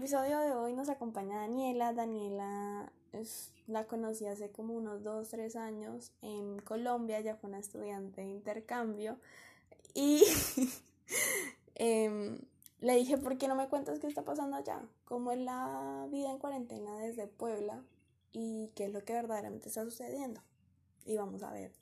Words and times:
episodio 0.00 0.38
de 0.38 0.52
hoy 0.52 0.72
nos 0.72 0.88
acompaña 0.88 1.40
Daniela. 1.40 1.92
Daniela 1.92 2.90
la 3.66 3.86
conocí 3.86 4.24
hace 4.24 4.50
como 4.50 4.72
unos 4.72 5.02
2, 5.02 5.28
3 5.28 5.56
años 5.56 6.12
en 6.22 6.58
Colombia, 6.60 7.18
ella 7.18 7.36
fue 7.36 7.50
una 7.50 7.58
estudiante 7.58 8.22
de 8.22 8.28
intercambio 8.28 9.18
y 9.92 10.24
em, 11.74 12.38
le 12.80 12.94
dije, 12.94 13.18
¿por 13.18 13.36
qué 13.36 13.46
no 13.46 13.54
me 13.56 13.68
cuentas 13.68 13.98
qué 13.98 14.06
está 14.06 14.24
pasando 14.24 14.56
allá? 14.56 14.80
¿Cómo 15.04 15.32
es 15.32 15.38
la 15.38 16.06
vida 16.10 16.30
en 16.30 16.38
cuarentena 16.38 16.96
desde 16.96 17.26
Puebla? 17.26 17.82
¿Y 18.32 18.68
qué 18.74 18.86
es 18.86 18.92
lo 18.94 19.04
que 19.04 19.12
verdaderamente 19.12 19.68
está 19.68 19.84
sucediendo? 19.84 20.40
Y 21.04 21.18
vamos 21.18 21.42
a 21.42 21.52
ver, 21.52 21.72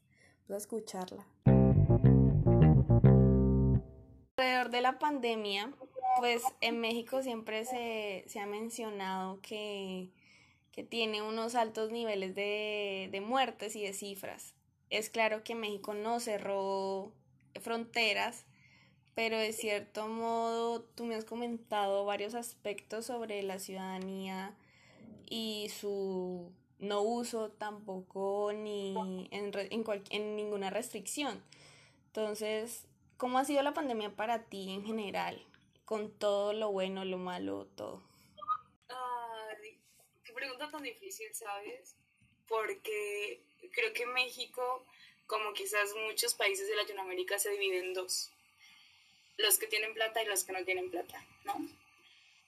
vamos 0.48 0.54
a 0.54 0.64
escucharla. 0.64 1.24
Alrededor 4.36 4.70
de 4.70 4.80
la 4.80 4.98
pandemia, 4.98 5.72
pues 6.18 6.42
en 6.60 6.80
México 6.80 7.22
siempre 7.22 7.64
se, 7.64 8.40
ha 8.40 8.46
mencionado 8.46 9.40
que, 9.40 10.10
tiene 10.88 11.22
unos 11.22 11.56
altos 11.56 11.90
niveles 11.90 12.36
de, 12.36 13.08
de 13.10 13.20
muertes 13.20 13.74
y 13.74 13.82
de 13.82 13.92
cifras. 13.92 14.54
Es 14.90 15.10
claro 15.10 15.42
que 15.42 15.56
México 15.56 15.92
no 15.92 16.20
cerró 16.20 17.12
fronteras, 17.60 18.46
pero 19.16 19.36
de 19.36 19.52
cierto 19.52 20.06
modo 20.06 20.82
tú 20.82 21.04
me 21.04 21.16
has 21.16 21.24
comentado 21.24 22.04
varios 22.04 22.34
aspectos 22.34 23.06
sobre 23.06 23.42
la 23.42 23.58
ciudadanía 23.58 24.54
y 25.28 25.68
su 25.80 26.52
no 26.78 27.02
uso 27.02 27.50
tampoco 27.50 28.52
ni 28.54 28.94
en, 29.32 29.52
en, 29.52 29.84
en 30.10 30.36
ninguna 30.36 30.70
restricción. 30.70 31.42
Entonces, 32.06 32.86
¿cómo 33.16 33.38
ha 33.38 33.44
sido 33.44 33.62
la 33.62 33.74
pandemia 33.74 34.14
para 34.14 34.44
ti 34.44 34.70
en 34.70 34.84
general? 34.84 35.44
Con 35.88 36.12
todo 36.18 36.52
lo 36.52 36.70
bueno, 36.70 37.06
lo 37.06 37.16
malo, 37.16 37.66
todo? 37.74 38.02
Ay, 38.90 39.78
qué 40.22 40.34
pregunta 40.34 40.70
tan 40.70 40.82
difícil, 40.82 41.34
¿sabes? 41.34 41.94
Porque 42.46 43.40
creo 43.72 43.94
que 43.94 44.04
México, 44.04 44.84
como 45.26 45.54
quizás 45.54 45.94
muchos 46.06 46.34
países 46.34 46.68
de 46.68 46.76
Latinoamérica, 46.76 47.38
se 47.38 47.52
divide 47.52 47.78
en 47.78 47.94
dos. 47.94 48.30
Los 49.38 49.58
que 49.58 49.66
tienen 49.66 49.94
plata 49.94 50.22
y 50.22 50.26
los 50.26 50.44
que 50.44 50.52
no 50.52 50.62
tienen 50.62 50.90
plata, 50.90 51.24
¿no? 51.44 51.54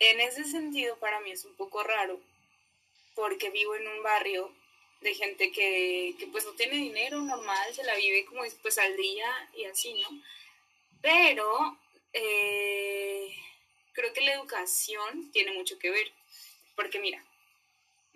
En 0.00 0.20
ese 0.20 0.44
sentido, 0.44 0.98
para 0.98 1.20
mí 1.20 1.30
es 1.30 1.46
un 1.46 1.54
poco 1.54 1.82
raro, 1.82 2.20
porque 3.14 3.48
vivo 3.48 3.74
en 3.74 3.88
un 3.88 4.02
barrio 4.02 4.52
de 5.00 5.14
gente 5.14 5.50
que, 5.50 6.14
que 6.18 6.26
pues 6.26 6.44
no 6.44 6.52
tiene 6.52 6.76
dinero 6.76 7.22
normal, 7.22 7.74
se 7.74 7.84
la 7.84 7.96
vive 7.96 8.26
como 8.26 8.42
pues 8.60 8.76
al 8.76 8.94
día 8.98 9.50
y 9.56 9.64
así, 9.64 9.94
¿no? 9.94 10.08
Pero 11.00 11.78
eh, 12.12 13.34
creo 13.92 14.12
que 14.12 14.20
la 14.22 14.34
educación 14.34 15.30
tiene 15.32 15.52
mucho 15.52 15.78
que 15.78 15.90
ver, 15.90 16.12
porque 16.76 16.98
mira, 16.98 17.24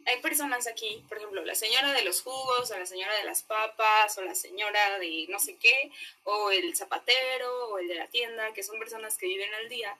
hay 0.06 0.20
personas 0.20 0.66
aquí, 0.66 1.02
por 1.08 1.18
ejemplo, 1.18 1.44
la 1.44 1.54
señora 1.54 1.92
de 1.92 2.04
los 2.04 2.22
jugos, 2.22 2.70
o 2.70 2.78
la 2.78 2.86
señora 2.86 3.14
de 3.14 3.24
las 3.24 3.42
papas, 3.42 4.16
o 4.18 4.22
la 4.22 4.34
señora 4.34 4.98
de 4.98 5.26
no 5.28 5.38
sé 5.38 5.56
qué, 5.56 5.90
o 6.24 6.50
el 6.50 6.76
zapatero, 6.76 7.68
o 7.68 7.78
el 7.78 7.88
de 7.88 7.94
la 7.94 8.08
tienda, 8.08 8.52
que 8.52 8.62
son 8.62 8.78
personas 8.78 9.16
que 9.16 9.26
viven 9.26 9.52
al 9.54 9.68
día, 9.68 9.96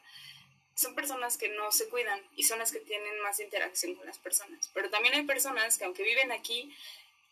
son 0.75 0.95
personas 0.95 1.39
que 1.39 1.49
no 1.49 1.71
se 1.73 1.89
cuidan 1.89 2.21
y 2.37 2.43
son 2.43 2.59
las 2.59 2.73
que 2.73 2.81
tienen 2.81 3.21
más 3.21 3.41
interacción 3.41 3.95
con 3.95 4.07
las 4.07 4.19
personas. 4.19 4.71
Pero 4.75 4.91
también 4.91 5.15
hay 5.15 5.23
personas 5.23 5.79
que 5.79 5.85
aunque 5.85 6.03
viven 6.03 6.33
aquí, 6.33 6.75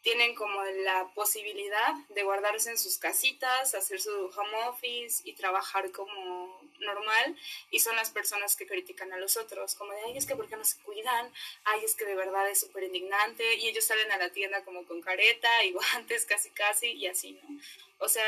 tienen 0.03 0.35
como 0.35 0.63
la 0.63 1.11
posibilidad 1.15 1.95
de 2.09 2.25
guardarse 2.25 2.71
en 2.71 2.79
sus 2.79 2.99
casitas, 2.99 3.75
hacer 3.75 4.01
su 4.01 4.11
home 4.11 4.65
office 4.69 5.23
y 5.25 5.35
trabajar 5.35 5.91
como 5.93 6.61
normal 6.81 7.37
y 7.71 7.81
son 7.81 7.95
las 7.97 8.11
personas 8.11 8.57
que 8.57 8.67
critican 8.67 9.13
a 9.13 9.17
los 9.17 9.37
otros, 9.37 9.75
como 9.77 9.93
de, 9.93 10.01
ay, 10.07 10.17
es 10.17 10.27
que 10.27 10.35
¿por 10.35 10.49
qué 10.49 10.57
no 10.57 10.65
se 10.65 10.81
cuidan? 10.83 11.33
Ay, 11.65 11.85
es 11.85 11.95
que 11.95 12.05
de 12.05 12.17
verdad 12.17 12.49
es 12.51 12.61
súper 12.61 12.85
indignante 12.85 13.55
y 13.57 13.69
ellos 13.69 13.85
salen 13.85 14.11
a 14.11 14.19
la 14.19 14.31
tienda 14.31 14.65
como 14.65 14.85
con 14.87 15.01
careta 15.01 15.65
y 15.65 15.73
guantes 15.73 16.27
casi 16.27 16.51
casi 16.51 16.93
y 16.93 17.07
así, 17.07 17.39
¿no? 17.43 17.61
O 17.99 18.09
sea, 18.09 18.25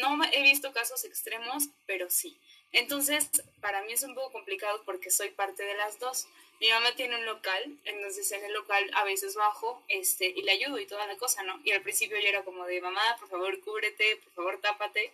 no 0.00 0.18
he 0.32 0.42
visto 0.42 0.72
casos 0.72 1.04
extremos, 1.04 1.64
pero 1.86 2.08
sí. 2.10 2.38
Entonces, 2.72 3.30
para 3.60 3.82
mí 3.82 3.92
es 3.92 4.02
un 4.02 4.14
poco 4.14 4.32
complicado 4.32 4.82
porque 4.84 5.10
soy 5.10 5.30
parte 5.30 5.64
de 5.64 5.74
las 5.76 5.98
dos. 5.98 6.26
Mi 6.60 6.68
mamá 6.70 6.94
tiene 6.96 7.16
un 7.16 7.24
local, 7.24 7.78
entonces 7.84 8.30
en 8.32 8.44
el 8.44 8.52
local 8.52 8.90
a 8.94 9.04
veces 9.04 9.36
bajo 9.36 9.82
este, 9.86 10.26
y 10.26 10.42
le 10.42 10.52
ayudo 10.52 10.78
y 10.78 10.86
toda 10.86 11.06
la 11.06 11.16
cosa, 11.16 11.44
¿no? 11.44 11.60
Y 11.64 11.70
al 11.70 11.82
principio 11.82 12.18
yo 12.18 12.28
era 12.28 12.42
como 12.42 12.66
de, 12.66 12.80
mamá, 12.80 13.16
por 13.20 13.28
favor, 13.28 13.60
cúbrete, 13.60 14.16
por 14.16 14.32
favor, 14.32 14.60
tápate. 14.60 15.12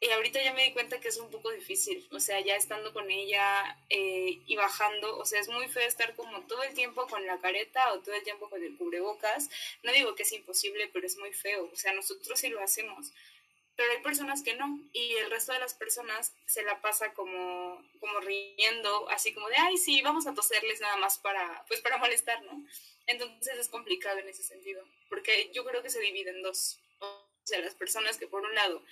Y 0.00 0.10
ahorita 0.10 0.42
ya 0.42 0.52
me 0.52 0.62
di 0.62 0.72
cuenta 0.72 1.00
que 1.00 1.08
es 1.08 1.16
un 1.16 1.30
poco 1.30 1.50
difícil, 1.50 2.06
o 2.12 2.20
sea, 2.20 2.38
ya 2.40 2.54
estando 2.54 2.92
con 2.92 3.10
ella 3.10 3.76
eh, 3.88 4.38
y 4.46 4.56
bajando, 4.56 5.18
o 5.18 5.24
sea, 5.24 5.40
es 5.40 5.48
muy 5.48 5.68
feo 5.68 5.86
estar 5.86 6.14
como 6.14 6.40
todo 6.42 6.62
el 6.62 6.72
tiempo 6.74 7.06
con 7.08 7.26
la 7.26 7.40
careta 7.40 7.92
o 7.92 8.00
todo 8.00 8.14
el 8.14 8.22
tiempo 8.22 8.48
con 8.48 8.62
el 8.62 8.76
cubrebocas. 8.76 9.50
No 9.82 9.92
digo 9.92 10.14
que 10.14 10.22
es 10.22 10.32
imposible, 10.32 10.88
pero 10.92 11.06
es 11.06 11.16
muy 11.16 11.32
feo, 11.32 11.68
o 11.72 11.76
sea, 11.76 11.92
nosotros 11.94 12.38
sí 12.38 12.48
lo 12.48 12.60
hacemos 12.60 13.12
pero 13.78 13.92
hay 13.92 14.02
personas 14.02 14.42
que 14.42 14.54
no, 14.54 14.80
y 14.92 15.14
el 15.14 15.30
resto 15.30 15.52
de 15.52 15.60
las 15.60 15.72
personas 15.72 16.34
se 16.46 16.64
la 16.64 16.80
pasa 16.80 17.14
como, 17.14 17.80
como 18.00 18.18
riendo, 18.18 19.08
así 19.08 19.32
como 19.32 19.48
de, 19.48 19.54
ay, 19.56 19.78
sí, 19.78 20.02
vamos 20.02 20.26
a 20.26 20.34
toserles 20.34 20.80
nada 20.80 20.96
más 20.96 21.18
para, 21.18 21.64
pues 21.68 21.80
para 21.80 21.96
molestar, 21.96 22.42
¿no? 22.42 22.66
Entonces 23.06 23.56
es 23.56 23.68
complicado 23.68 24.18
en 24.18 24.28
ese 24.28 24.42
sentido, 24.42 24.84
porque 25.08 25.52
yo 25.54 25.64
creo 25.64 25.80
que 25.80 25.90
se 25.90 26.00
divide 26.00 26.30
en 26.30 26.42
dos, 26.42 26.80
o 26.98 27.24
sea, 27.44 27.60
las 27.60 27.76
personas 27.76 28.18
que 28.18 28.26
por 28.26 28.42
un 28.42 28.52
lado 28.52 28.82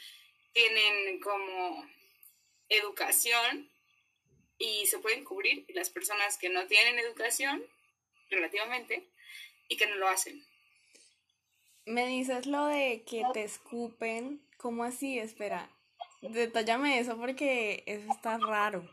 tienen 0.52 1.18
como 1.18 1.84
educación 2.68 3.68
y 4.56 4.86
se 4.86 5.00
pueden 5.00 5.24
cubrir, 5.24 5.64
y 5.66 5.72
las 5.72 5.91
personas 5.91 6.38
que 6.38 6.48
no 6.48 6.64
tienen 6.68 7.00
educación, 7.00 7.66
relativamente, 8.30 9.04
y 9.66 9.76
que 9.76 9.88
no 9.88 9.97
lo 9.97 10.06
hacen. 10.06 10.47
Me 11.86 12.06
dices 12.06 12.47
lo 12.47 12.66
de 12.66 13.04
que 13.04 13.22
te 13.32 13.44
escupen 13.44 14.47
¿Cómo 14.66 14.84
así? 14.84 15.19
Espera, 15.19 15.70
detállame 16.22 16.98
eso 16.98 17.16
porque 17.16 17.84
eso 17.86 18.10
está 18.10 18.38
raro. 18.38 18.88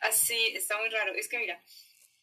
Así, 0.00 0.48
está 0.48 0.76
muy 0.78 0.88
raro. 0.88 1.14
Es 1.14 1.28
que 1.28 1.38
mira, 1.38 1.62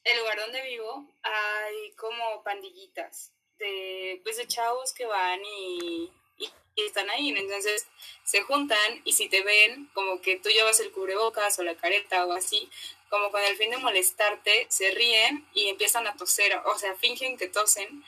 el 0.03 0.19
lugar 0.19 0.39
donde 0.39 0.61
vivo 0.63 1.09
hay 1.23 1.91
como 1.95 2.44
pandillitas 2.44 3.31
de, 3.57 4.21
pues, 4.23 4.38
de 4.38 4.47
chavos 4.47 4.94
que 4.94 5.05
van 5.05 5.39
y, 5.44 6.11
y, 6.38 6.51
están 6.85 7.09
ahí. 7.09 7.29
Entonces 7.29 7.88
se 8.25 8.41
juntan 8.41 9.01
y 9.05 9.13
si 9.13 9.29
te 9.29 9.41
ven, 9.41 9.89
como 9.94 10.21
que 10.21 10.38
tú 10.38 10.50
llevas 10.50 10.79
el 10.81 10.91
cubrebocas 10.91 11.57
o 11.57 11.63
la 11.63 11.75
careta 11.75 12.25
o 12.25 12.33
así, 12.33 12.69
como 13.09 13.31
con 13.31 13.41
el 13.41 13.55
fin 13.55 13.71
de 13.71 13.77
molestarte, 13.77 14.67
se 14.69 14.91
ríen 14.91 15.47
y 15.53 15.69
empiezan 15.69 16.05
a 16.05 16.15
toser, 16.15 16.57
o 16.65 16.77
sea, 16.77 16.95
fingen 16.95 17.38
que 17.38 17.47
tosen 17.47 18.03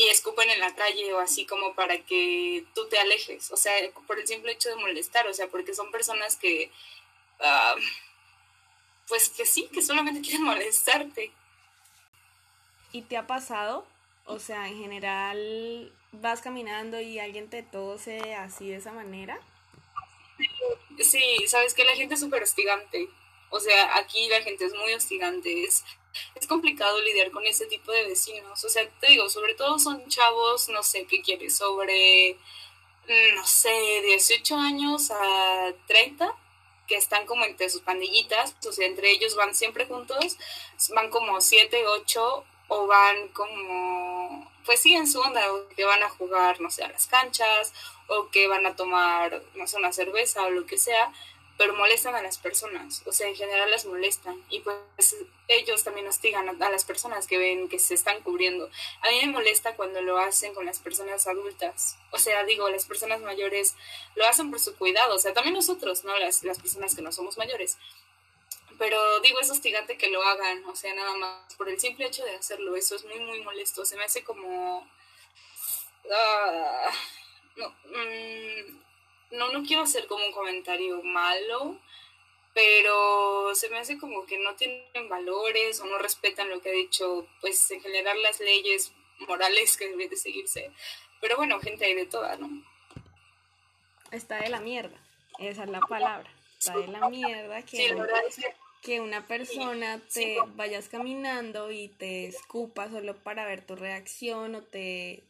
y 0.00 0.08
escupen 0.08 0.48
en 0.48 0.60
la 0.60 0.74
calle 0.74 1.12
o 1.12 1.18
así 1.18 1.44
como 1.44 1.74
para 1.74 1.98
que 1.98 2.64
tú 2.74 2.88
te 2.88 2.98
alejes, 2.98 3.50
o 3.50 3.56
sea, 3.58 3.74
por 4.06 4.18
el 4.18 4.26
simple 4.26 4.52
hecho 4.52 4.70
de 4.70 4.76
molestar, 4.76 5.26
o 5.26 5.34
sea, 5.34 5.46
porque 5.48 5.74
son 5.74 5.90
personas 5.90 6.36
que, 6.36 6.70
ah, 7.38 7.74
pues 9.06 9.28
que 9.28 9.44
sí, 9.44 9.68
que 9.70 9.82
solamente 9.82 10.22
quieren 10.26 10.44
molestarte. 10.44 11.32
¿Y 12.92 13.02
te 13.02 13.18
ha 13.18 13.26
pasado? 13.26 13.86
O 14.24 14.38
sea, 14.38 14.68
en 14.68 14.78
general 14.78 15.92
vas 16.12 16.40
caminando 16.40 16.98
y 16.98 17.18
alguien 17.18 17.50
te 17.50 17.62
tose 17.62 18.34
así 18.34 18.70
de 18.70 18.76
esa 18.76 18.92
manera. 18.92 19.38
Sí, 20.98 21.46
sabes 21.46 21.74
que 21.74 21.84
la 21.84 21.94
gente 21.94 22.14
es 22.14 22.20
súper 22.20 22.42
hostigante. 22.42 23.06
O 23.50 23.60
sea, 23.60 23.96
aquí 23.96 24.28
la 24.28 24.40
gente 24.42 24.64
es 24.64 24.74
muy 24.74 24.94
hostigante. 24.94 25.64
Es, 25.64 25.84
complicado 26.48 27.00
lidiar 27.02 27.30
con 27.30 27.46
ese 27.46 27.66
tipo 27.66 27.92
de 27.92 28.04
vecinos. 28.04 28.64
O 28.64 28.68
sea, 28.68 28.88
te 29.00 29.08
digo, 29.08 29.28
sobre 29.28 29.54
todo 29.54 29.78
son 29.78 30.08
chavos, 30.08 30.68
no 30.68 30.82
sé 30.82 31.06
qué 31.06 31.22
quieres, 31.22 31.56
sobre, 31.56 32.36
mm, 33.06 33.34
no 33.36 33.46
sé, 33.46 34.02
18 34.02 34.56
años 34.56 35.10
a 35.12 35.72
30, 35.86 36.34
que 36.88 36.96
están 36.96 37.26
como 37.26 37.44
entre 37.44 37.70
sus 37.70 37.82
pandillitas, 37.82 38.56
o 38.66 38.72
sea, 38.72 38.86
entre 38.86 39.12
ellos 39.12 39.36
van 39.36 39.54
siempre 39.54 39.86
juntos, 39.86 40.36
van 40.92 41.10
como 41.10 41.40
7, 41.40 41.86
8 41.86 42.44
o 42.66 42.86
van 42.86 43.28
como, 43.28 44.50
pues 44.64 44.80
sí, 44.80 44.94
en 44.94 45.06
su 45.06 45.20
onda, 45.20 45.52
o 45.52 45.68
que 45.68 45.84
van 45.84 46.02
a 46.02 46.08
jugar, 46.08 46.60
no 46.60 46.70
sé, 46.70 46.82
a 46.82 46.88
las 46.88 47.06
canchas, 47.06 47.72
o 48.08 48.28
que 48.30 48.48
van 48.48 48.66
a 48.66 48.74
tomar, 48.74 49.42
no 49.54 49.66
sé, 49.68 49.76
una 49.76 49.92
cerveza 49.92 50.44
o 50.46 50.50
lo 50.50 50.66
que 50.66 50.78
sea, 50.78 51.12
pero 51.60 51.74
molestan 51.74 52.14
a 52.14 52.22
las 52.22 52.38
personas, 52.38 53.02
o 53.04 53.12
sea, 53.12 53.28
en 53.28 53.36
general 53.36 53.70
las 53.70 53.84
molestan 53.84 54.42
y 54.48 54.60
pues 54.60 55.14
ellos 55.46 55.84
también 55.84 56.06
hostigan 56.06 56.48
a, 56.48 56.70
las 56.70 56.86
personas 56.86 57.26
que 57.26 57.36
ven 57.36 57.68
que 57.68 57.78
se 57.78 57.92
están 57.92 58.22
cubriendo. 58.22 58.70
A 59.02 59.10
mí 59.10 59.20
me 59.20 59.32
molesta 59.32 59.76
cuando 59.76 60.00
lo 60.00 60.16
hacen 60.16 60.54
con 60.54 60.64
las 60.64 60.78
personas 60.78 61.26
adultas, 61.26 61.98
o 62.12 62.18
sea, 62.18 62.44
digo, 62.44 62.70
las 62.70 62.86
personas 62.86 63.20
mayores 63.20 63.74
lo 64.14 64.24
hacen 64.24 64.50
por 64.50 64.58
su 64.58 64.74
cuidado, 64.74 65.16
o 65.16 65.18
sea, 65.18 65.34
también 65.34 65.52
nosotros, 65.52 66.02
¿no? 66.02 66.16
Las, 66.16 66.42
las 66.44 66.58
personas 66.58 66.94
que 66.94 67.02
no 67.02 67.12
somos 67.12 67.36
mayores. 67.36 67.76
Pero 68.78 69.20
digo, 69.20 69.38
es 69.40 69.50
hostigante 69.50 69.98
que 69.98 70.08
lo 70.08 70.22
hagan, 70.22 70.64
o 70.64 70.74
sea, 70.74 70.94
nada 70.94 71.14
más 71.18 71.54
por 71.56 71.68
el 71.68 71.78
simple 71.78 72.06
hecho 72.06 72.24
de 72.24 72.36
hacerlo, 72.36 72.74
eso 72.74 72.96
es 72.96 73.04
muy, 73.04 73.20
muy 73.20 73.42
molesto, 73.42 73.84
se 73.84 73.98
me 73.98 74.04
hace 74.04 74.24
como... 74.24 74.78
Uh, 76.04 76.90
no, 77.56 77.68
mm, 77.84 78.89
no, 79.30 79.52
no 79.52 79.62
quiero 79.62 79.82
hacer 79.82 80.06
como 80.06 80.24
un 80.24 80.32
comentario 80.32 81.02
malo, 81.02 81.78
pero 82.54 83.54
se 83.54 83.68
me 83.70 83.78
hace 83.78 83.98
como 83.98 84.26
que 84.26 84.38
no 84.38 84.54
tienen 84.56 85.08
valores 85.08 85.80
o 85.80 85.86
no 85.86 85.98
respetan 85.98 86.48
lo 86.48 86.60
que 86.60 86.70
ha 86.70 86.72
dicho, 86.72 87.26
pues 87.40 87.70
en 87.70 87.80
general 87.80 88.20
las 88.22 88.40
leyes 88.40 88.92
morales 89.20 89.76
que 89.76 89.88
deben 89.88 90.10
de 90.10 90.16
seguirse. 90.16 90.72
Pero 91.20 91.36
bueno, 91.36 91.60
gente 91.60 91.84
hay 91.84 91.94
de 91.94 92.06
toda, 92.06 92.36
¿no? 92.36 92.48
Está 94.10 94.38
de 94.38 94.48
la 94.48 94.60
mierda, 94.60 94.98
esa 95.38 95.64
es 95.64 95.70
la 95.70 95.80
palabra. 95.80 96.30
Está 96.58 96.76
de 96.76 96.88
la 96.88 97.08
mierda 97.08 97.62
que, 97.62 97.96
que 98.82 99.00
una 99.00 99.26
persona 99.26 100.00
te 100.12 100.36
vayas 100.56 100.88
caminando 100.88 101.70
y 101.70 101.88
te 101.88 102.26
escupa 102.26 102.90
solo 102.90 103.16
para 103.22 103.46
ver 103.46 103.64
tu 103.64 103.76
reacción 103.76 104.56
o 104.56 104.62
te 104.62 105.22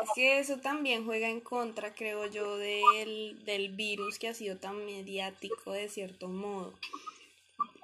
es 0.00 0.10
que 0.14 0.38
eso 0.38 0.58
también 0.58 1.04
juega 1.04 1.28
en 1.28 1.40
contra, 1.40 1.94
creo 1.94 2.26
yo, 2.26 2.56
del, 2.56 3.44
del 3.44 3.70
virus 3.70 4.18
que 4.18 4.28
ha 4.28 4.34
sido 4.34 4.58
tan 4.58 4.84
mediático 4.84 5.72
de 5.72 5.88
cierto 5.88 6.28
modo. 6.28 6.78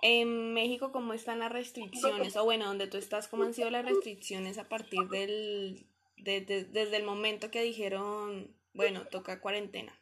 En 0.01 0.55
México, 0.55 0.93
¿cómo 0.93 1.13
están 1.13 1.41
las 1.41 1.53
restricciones? 1.53 2.37
O 2.37 2.45
bueno, 2.45 2.67
donde 2.67 2.87
tú 2.87 2.99
estás, 2.99 3.29
¿cómo 3.29 3.45
han 3.45 3.55
sido 3.55 3.71
las 3.71 3.85
restricciones 3.85 4.59
a 4.59 4.69
partir 4.69 5.09
del, 5.09 5.87
desde 6.17 6.97
el 6.97 7.03
momento 7.03 7.51
que 7.51 7.63
dijeron, 7.63 8.57
bueno, 8.73 9.07
toca 9.09 9.41
cuarentena? 9.41 10.01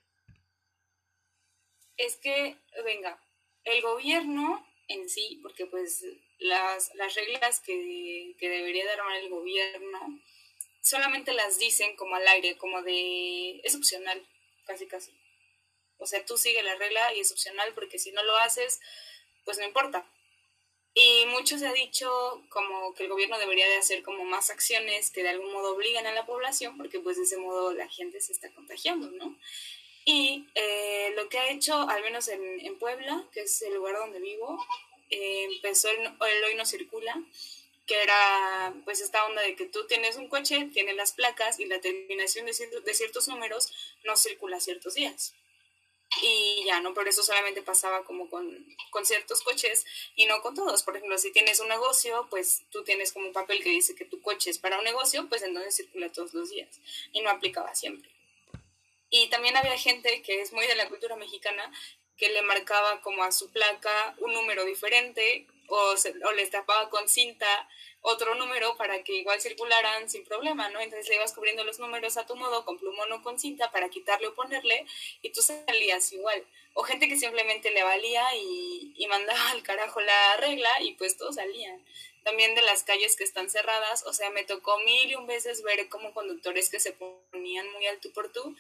Es 1.97 2.17
que, 2.17 2.57
venga, 2.85 3.19
el 3.65 3.81
gobierno 3.81 4.67
en 4.89 5.09
sí, 5.09 5.41
porque 5.43 5.67
pues 5.67 6.05
las, 6.39 6.95
las 6.95 7.15
reglas 7.15 7.61
que, 7.61 8.37
que 8.39 8.49
debería 8.49 8.85
dar 8.85 8.99
el 9.23 9.31
gobierno 9.31 10.21
solamente 10.87 11.33
las 11.33 11.59
dicen 11.59 11.97
como 11.97 12.15
al 12.15 12.29
aire, 12.29 12.57
como 12.57 12.81
de... 12.83 13.61
es 13.65 13.75
opcional, 13.75 14.25
casi 14.67 14.87
casi. 14.87 15.11
O 15.99 16.07
sea, 16.07 16.25
tú 16.25 16.39
sigue 16.39 16.63
la 16.63 16.77
regla 16.77 17.13
y 17.15 17.21
es 17.21 17.33
opcional 17.33 17.73
porque 17.75 17.99
si 17.99 18.13
no 18.13 18.23
lo 18.23 18.37
haces, 18.37 18.81
pues 19.45 19.59
no 19.59 19.65
importa. 19.65 20.09
Y 20.95 21.27
mucho 21.27 21.59
se 21.59 21.67
ha 21.67 21.73
dicho 21.73 22.09
como 22.51 22.95
que 22.95 23.03
el 23.03 23.09
gobierno 23.09 23.37
debería 23.39 23.69
de 23.69 23.79
hacer 23.79 24.03
como 24.05 24.25
más 24.25 24.49
acciones 24.51 25.11
que 25.11 25.25
de 25.25 25.31
algún 25.31 25.53
modo 25.53 25.75
obligan 25.75 26.07
a 26.07 26.15
la 26.15 26.25
población 26.25 26.77
porque 26.77 27.01
pues 27.01 27.17
de 27.17 27.25
ese 27.25 27.37
modo 27.37 27.73
la 27.73 27.89
gente 27.89 28.21
se 28.21 28.33
está 28.33 28.53
contagiando, 28.53 29.11
¿no? 29.11 29.37
Y 30.05 30.47
eh, 30.55 31.13
lo 31.17 31.29
que 31.29 31.41
ha 31.41 31.51
hecho, 31.51 31.75
al 31.89 32.03
menos 32.03 32.29
en, 32.29 32.61
en, 32.61 32.79
Puebla, 32.79 33.25
que 33.33 33.41
es 33.41 33.61
el 33.63 33.75
lugar 33.75 33.97
donde 33.97 34.21
vivo, 34.21 34.65
eh, 35.11 35.49
empezó 35.51 35.89
el, 35.91 35.99
el 35.99 36.45
Hoy 36.45 36.55
No 36.55 36.65
Circula, 36.65 37.21
que 37.87 38.03
era 38.03 38.75
pues 38.85 39.01
esta 39.01 39.25
onda 39.27 39.43
de 39.43 39.55
que 39.55 39.67
tú 39.67 39.87
tienes 39.87 40.17
un 40.17 40.29
coche, 40.29 40.69
tienes 40.73 40.97
las 40.97 41.13
placas 41.13 41.61
y 41.61 41.67
la 41.67 41.81
terminación 41.81 42.47
de, 42.47 42.53
de 42.53 42.95
ciertos 42.95 43.29
números 43.29 43.73
no 44.05 44.17
circula 44.17 44.61
ciertos 44.61 44.95
días. 44.95 45.35
Y 46.23 46.65
ya, 46.65 46.81
¿no? 46.81 46.95
Por 46.95 47.09
eso 47.09 47.23
solamente 47.23 47.63
pasaba 47.63 48.05
como 48.05 48.31
con, 48.31 48.65
con, 48.91 49.05
ciertos 49.05 49.43
coches 49.43 49.85
y 50.15 50.27
no 50.27 50.41
con 50.41 50.55
todos. 50.55 50.83
Por 50.83 50.97
ejemplo, 50.97 51.19
si 51.19 51.33
tienes 51.33 51.61
un 51.61 51.69
negocio, 51.69 52.27
pues 52.31 52.63
tú 52.71 52.85
tienes 52.85 53.13
como 53.13 53.27
un 53.27 53.33
papel 53.33 53.63
que 53.63 53.71
dice 53.71 53.95
que 53.95 54.05
tu 54.05 54.21
coche 54.21 54.51
es 54.51 54.59
para 54.59 54.79
un 54.79 54.85
negocio, 54.85 55.29
pues 55.29 55.43
entonces 55.43 55.77
circula 55.77 56.11
todos 56.11 56.33
los 56.33 56.51
días. 56.51 56.81
Y 57.13 57.21
no 57.21 57.31
aplicaba 57.31 57.75
siempre. 57.75 58.11
Y 59.11 59.29
también 59.29 59.57
había 59.57 59.77
gente 59.79 60.23
que 60.23 60.41
es 60.41 60.53
muy 60.53 60.67
de 60.67 60.77
la 60.77 60.89
cultura 60.89 61.17
mexicana 61.17 61.71
que 62.17 62.31
le 62.31 62.43
marcaba 62.43 63.03
como 63.03 63.23
a 63.23 63.33
su 63.33 63.51
placa 63.51 64.17
un 64.19 64.33
número 64.33 64.65
diferente 64.65 65.47
o, 65.69 65.97
se, 65.97 66.15
les 66.37 66.51
tapaba 66.51 66.91
con 66.91 67.09
cinta 67.09 67.47
otro 68.03 68.35
número 68.37 68.77
para 68.77 69.03
que 69.03 69.15
igual 69.15 69.41
circularan 69.41 70.09
sin 70.09 70.25
problema, 70.25 70.69
¿no? 70.69 70.81
Entonces 70.81 71.09
le 71.09 71.17
ibas 71.17 71.33
cubriendo 71.33 71.65
los 71.65 71.81
números 71.81 72.17
a 72.17 72.25
tu 72.27 72.37
modo, 72.37 72.65
con 72.65 72.79
plumón 72.79 73.11
o 73.13 73.23
con 73.23 73.39
cinta, 73.39 73.73
para 73.73 73.89
quitarle 73.89 74.29
o 74.29 74.35
ponerle, 74.35 74.87
y 75.23 75.31
tú 75.31 75.43
salías 75.43 76.13
igual. 76.13 76.45
O 76.75 76.85
gente 76.85 77.09
que 77.09 77.17
simplemente 77.17 77.71
le 77.73 77.83
valía 77.83 78.23
y, 78.37 78.95
y 78.97 79.07
mandaba 79.09 79.51
al 79.51 79.63
carajo 79.63 80.01
la 80.01 80.37
regla 80.37 80.71
y 80.83 80.95
pues 80.95 81.17
todos 81.17 81.35
salían. 81.35 81.85
También 82.23 82.55
de 82.55 82.63
las 82.63 82.85
calles 82.85 83.17
que 83.17 83.25
están 83.25 83.51
cerradas, 83.51 84.05
o 84.05 84.13
sea, 84.13 84.31
me 84.31 84.45
tocó 84.45 84.79
mil 84.81 85.11
y 85.11 85.15
un 85.15 85.27
veces 85.27 85.63
ver 85.63 85.89
como 85.89 86.13
conductores 86.13 86.71
que 86.71 86.81
se 86.81 86.93
ponían 86.93 87.71
muy 87.73 87.87
alto 87.87 88.13
por 88.13 88.33
tú 88.33 88.55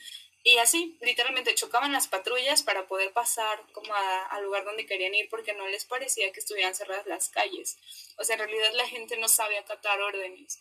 y 0.46 0.58
así, 0.58 0.96
literalmente 1.00 1.56
chocaban 1.56 1.90
las 1.90 2.06
patrullas 2.06 2.62
para 2.62 2.86
poder 2.86 3.12
pasar 3.12 3.60
como 3.72 3.92
al 4.30 4.44
lugar 4.44 4.64
donde 4.64 4.86
querían 4.86 5.12
ir 5.12 5.28
porque 5.28 5.54
no 5.54 5.66
les 5.66 5.84
parecía 5.84 6.30
que 6.30 6.38
estuvieran 6.38 6.72
cerradas 6.72 7.04
las 7.08 7.30
calles. 7.30 7.76
O 8.16 8.22
sea, 8.22 8.34
en 8.34 8.42
realidad 8.42 8.70
la 8.74 8.86
gente 8.86 9.16
no 9.16 9.26
sabe 9.26 9.58
acatar 9.58 10.00
órdenes 10.00 10.60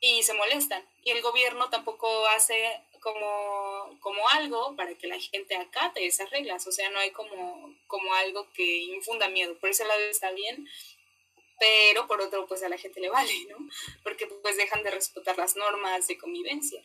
y 0.00 0.24
se 0.24 0.34
molestan. 0.34 0.84
Y 1.04 1.12
el 1.12 1.22
gobierno 1.22 1.70
tampoco 1.70 2.26
hace 2.26 2.80
como, 2.98 3.96
como 4.00 4.28
algo 4.30 4.74
para 4.74 4.96
que 4.96 5.06
la 5.06 5.20
gente 5.20 5.54
acate 5.54 6.04
esas 6.04 6.30
reglas. 6.30 6.66
O 6.66 6.72
sea, 6.72 6.90
no 6.90 6.98
hay 6.98 7.12
como, 7.12 7.72
como 7.86 8.12
algo 8.14 8.50
que 8.52 8.78
infunda 8.78 9.28
miedo. 9.28 9.56
Por 9.60 9.70
ese 9.70 9.84
lado 9.84 10.00
está 10.10 10.32
bien, 10.32 10.68
pero 11.60 12.08
por 12.08 12.20
otro, 12.20 12.48
pues 12.48 12.64
a 12.64 12.68
la 12.68 12.78
gente 12.78 12.98
le 12.98 13.10
vale, 13.10 13.46
¿no? 13.48 13.58
Porque 14.02 14.26
pues 14.26 14.56
dejan 14.56 14.82
de 14.82 14.90
respetar 14.90 15.38
las 15.38 15.54
normas 15.54 16.08
de 16.08 16.18
convivencia. 16.18 16.82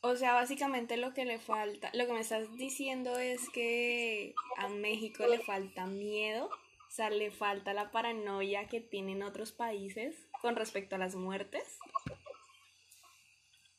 O 0.00 0.14
sea, 0.14 0.32
básicamente 0.32 0.96
lo 0.96 1.12
que 1.12 1.24
le 1.24 1.38
falta, 1.40 1.90
lo 1.92 2.06
que 2.06 2.12
me 2.12 2.20
estás 2.20 2.56
diciendo 2.56 3.18
es 3.18 3.48
que 3.50 4.34
a 4.56 4.68
México 4.68 5.26
le 5.26 5.40
falta 5.40 5.86
miedo, 5.86 6.46
o 6.46 6.90
sea, 6.90 7.10
le 7.10 7.32
falta 7.32 7.74
la 7.74 7.90
paranoia 7.90 8.68
que 8.68 8.80
tienen 8.80 9.22
otros 9.22 9.50
países 9.50 10.14
con 10.40 10.54
respecto 10.54 10.94
a 10.94 10.98
las 10.98 11.16
muertes. 11.16 11.78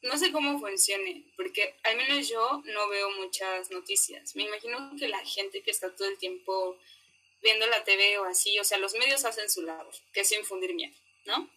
No 0.01 0.17
sé 0.17 0.31
cómo 0.31 0.59
funcione, 0.59 1.25
porque 1.37 1.75
al 1.83 1.97
menos 1.97 2.27
yo 2.27 2.61
no 2.65 2.89
veo 2.89 3.09
muchas 3.11 3.71
noticias. 3.71 4.35
Me 4.35 4.43
imagino 4.43 4.91
que 4.97 5.07
la 5.07 5.25
gente 5.25 5.61
que 5.61 5.71
está 5.71 5.93
todo 5.95 6.07
el 6.07 6.17
tiempo 6.17 6.77
viendo 7.41 7.65
la 7.67 7.83
TV 7.85 8.17
o 8.19 8.25
así, 8.25 8.59
o 8.59 8.63
sea, 8.63 8.77
los 8.77 8.93
medios 8.93 9.23
hacen 9.23 9.49
su 9.49 9.61
labor, 9.61 9.93
que 10.13 10.21
es 10.21 10.31
infundir 10.33 10.73
miedo, 10.73 10.95
¿no? 11.25 11.49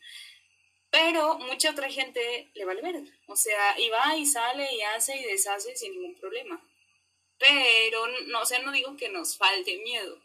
Pero 0.93 1.39
mucha 1.39 1.71
otra 1.71 1.91
gente 1.91 2.51
le 2.53 2.67
vale 2.67 2.83
ver. 2.83 3.03
O 3.27 3.35
sea, 3.35 3.81
y 3.81 3.89
va 3.89 4.15
y 4.15 4.27
sale 4.27 4.69
y 4.75 4.83
hace 4.83 5.17
y 5.17 5.25
deshace 5.25 5.75
sin 5.75 5.93
ningún 5.93 6.15
problema. 6.17 6.63
Pero, 7.39 8.07
no, 8.27 8.43
o 8.43 8.47
sea, 8.47 8.59
no 8.59 8.71
digo 8.71 8.95
que 8.99 9.09
nos 9.09 9.39
falte 9.39 9.79
miedo. 9.79 10.21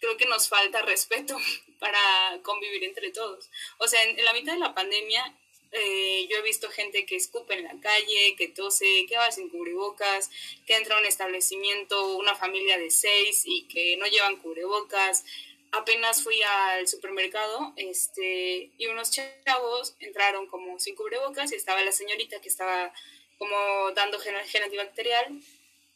Creo 0.00 0.16
que 0.16 0.24
nos 0.24 0.48
falta 0.48 0.80
respeto 0.80 1.36
para 1.78 2.40
convivir 2.42 2.82
entre 2.84 3.10
todos. 3.10 3.50
O 3.76 3.86
sea, 3.86 4.02
en, 4.04 4.24
la 4.24 4.32
mitad 4.32 4.54
de 4.54 4.60
la 4.60 4.74
pandemia 4.74 5.36
eh, 5.72 6.26
yo 6.30 6.38
he 6.38 6.42
visto 6.42 6.70
gente 6.70 7.04
que 7.04 7.16
escupe 7.16 7.52
en 7.52 7.64
la 7.64 7.78
calle, 7.78 8.36
que 8.38 8.48
tose, 8.48 9.04
que 9.06 9.18
va 9.18 9.30
sin 9.30 9.50
cubrebocas, 9.50 10.30
que 10.66 10.76
entra 10.76 10.96
a 10.96 11.00
un 11.00 11.04
establecimiento, 11.04 12.16
una 12.16 12.34
familia 12.34 12.78
de 12.78 12.90
seis 12.90 13.42
y 13.44 13.68
que 13.68 13.98
no 13.98 14.06
llevan 14.06 14.36
cubrebocas 14.36 15.26
apenas 15.76 16.22
fui 16.22 16.42
al 16.42 16.86
supermercado 16.88 17.72
este, 17.76 18.70
y 18.76 18.86
unos 18.86 19.10
chavos 19.10 19.94
entraron 20.00 20.46
como 20.46 20.78
sin 20.78 20.94
cubrebocas 20.94 21.52
y 21.52 21.56
estaba 21.56 21.82
la 21.82 21.92
señorita 21.92 22.40
que 22.40 22.48
estaba 22.48 22.92
como 23.38 23.90
dando 23.94 24.18
gel, 24.18 24.62
antibacterial. 24.62 25.40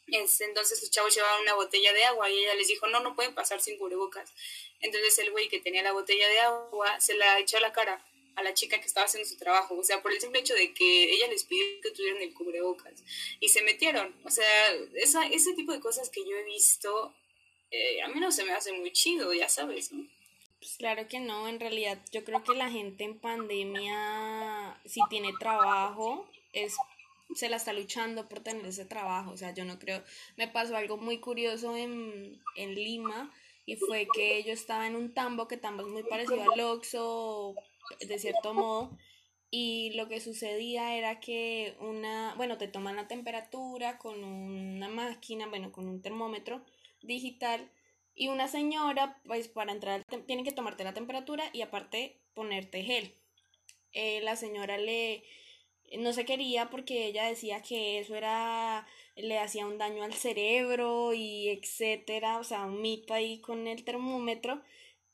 Entonces 0.06 0.80
los 0.80 0.90
chavos 0.90 1.14
llevaban 1.14 1.42
una 1.42 1.54
botella 1.54 1.92
de 1.92 2.04
agua 2.04 2.28
y 2.28 2.38
ella 2.38 2.54
les 2.54 2.68
dijo, 2.68 2.88
no, 2.88 3.00
no 3.00 3.14
pueden 3.14 3.34
pasar 3.34 3.60
sin 3.60 3.78
cubrebocas. 3.78 4.32
Entonces 4.80 5.18
el 5.18 5.30
güey 5.30 5.48
que 5.48 5.60
tenía 5.60 5.82
la 5.82 5.92
botella 5.92 6.28
de 6.28 6.40
agua 6.40 7.00
se 7.00 7.14
la 7.14 7.38
echó 7.38 7.58
a 7.58 7.60
la 7.60 7.72
cara 7.72 8.04
a 8.36 8.42
la 8.42 8.54
chica 8.54 8.80
que 8.80 8.86
estaba 8.86 9.06
haciendo 9.06 9.28
su 9.28 9.36
trabajo, 9.36 9.76
o 9.76 9.84
sea, 9.84 10.02
por 10.02 10.12
el 10.12 10.20
simple 10.20 10.40
hecho 10.40 10.54
de 10.54 10.72
que 10.72 11.12
ella 11.12 11.26
les 11.28 11.44
pidió 11.44 11.64
que 11.82 11.90
tuvieran 11.90 12.22
el 12.22 12.32
cubrebocas 12.32 13.02
y 13.38 13.48
se 13.48 13.60
metieron, 13.62 14.14
o 14.24 14.30
sea, 14.30 14.72
ese 14.94 15.52
tipo 15.54 15.72
de 15.72 15.80
cosas 15.80 16.08
que 16.08 16.24
yo 16.24 16.36
he 16.36 16.44
visto 16.44 17.12
eh, 17.70 18.02
a 18.02 18.08
mí 18.08 18.20
no 18.20 18.32
se 18.32 18.44
me 18.44 18.52
hace 18.52 18.72
muy 18.72 18.92
chido, 18.92 19.32
ya 19.32 19.48
sabes, 19.48 19.92
¿no? 19.92 20.06
Pues 20.58 20.76
claro 20.76 21.08
que 21.08 21.20
no, 21.20 21.48
en 21.48 21.58
realidad 21.58 21.98
yo 22.12 22.22
creo 22.24 22.42
que 22.42 22.54
la 22.54 22.70
gente 22.70 23.04
en 23.04 23.18
pandemia, 23.18 24.78
si 24.84 25.00
tiene 25.08 25.32
trabajo, 25.38 26.28
es 26.52 26.74
se 27.34 27.48
la 27.48 27.56
está 27.56 27.72
luchando 27.72 28.28
por 28.28 28.40
tener 28.40 28.66
ese 28.66 28.84
trabajo, 28.84 29.30
o 29.30 29.36
sea, 29.36 29.54
yo 29.54 29.64
no 29.64 29.78
creo, 29.78 30.02
me 30.36 30.48
pasó 30.48 30.76
algo 30.76 30.96
muy 30.96 31.18
curioso 31.18 31.76
en, 31.76 32.42
en 32.56 32.74
Lima 32.74 33.32
y 33.66 33.76
fue 33.76 34.08
que 34.12 34.42
yo 34.42 34.52
estaba 34.52 34.86
en 34.86 34.96
un 34.96 35.14
tambo, 35.14 35.46
que 35.46 35.56
tambo 35.56 35.82
es 35.84 35.88
muy 35.88 36.02
parecido 36.02 36.42
al 36.42 36.60
Oxxo, 36.60 37.54
de 38.00 38.18
cierto 38.18 38.52
modo, 38.52 38.98
y 39.50 39.92
lo 39.94 40.08
que 40.08 40.20
sucedía 40.20 40.96
era 40.96 41.20
que 41.20 41.76
una, 41.80 42.34
bueno, 42.36 42.58
te 42.58 42.68
toman 42.68 42.96
la 42.96 43.08
temperatura 43.08 43.98
con 43.98 44.22
una 44.24 44.88
máquina, 44.88 45.46
bueno, 45.46 45.72
con 45.72 45.88
un 45.88 46.02
termómetro, 46.02 46.64
digital 47.02 47.70
y 48.14 48.28
una 48.28 48.48
señora, 48.48 49.20
pues 49.24 49.48
para 49.48 49.72
entrar, 49.72 50.04
tiene 50.26 50.44
que 50.44 50.52
tomarte 50.52 50.84
la 50.84 50.94
temperatura 50.94 51.44
y 51.52 51.62
aparte 51.62 52.20
ponerte 52.34 52.82
gel. 52.82 53.14
Eh, 53.92 54.20
la 54.22 54.36
señora 54.36 54.78
le 54.78 55.24
no 55.98 56.12
se 56.12 56.24
quería 56.24 56.70
porque 56.70 57.06
ella 57.06 57.24
decía 57.24 57.62
que 57.62 57.98
eso 57.98 58.14
era 58.14 58.86
le 59.16 59.38
hacía 59.38 59.66
un 59.66 59.78
daño 59.78 60.04
al 60.04 60.14
cerebro 60.14 61.12
y 61.12 61.48
etcétera, 61.48 62.38
o 62.38 62.44
sea, 62.44 62.66
un 62.66 62.80
mito 62.80 63.14
ahí 63.14 63.40
con 63.40 63.66
el 63.66 63.84
termómetro. 63.84 64.62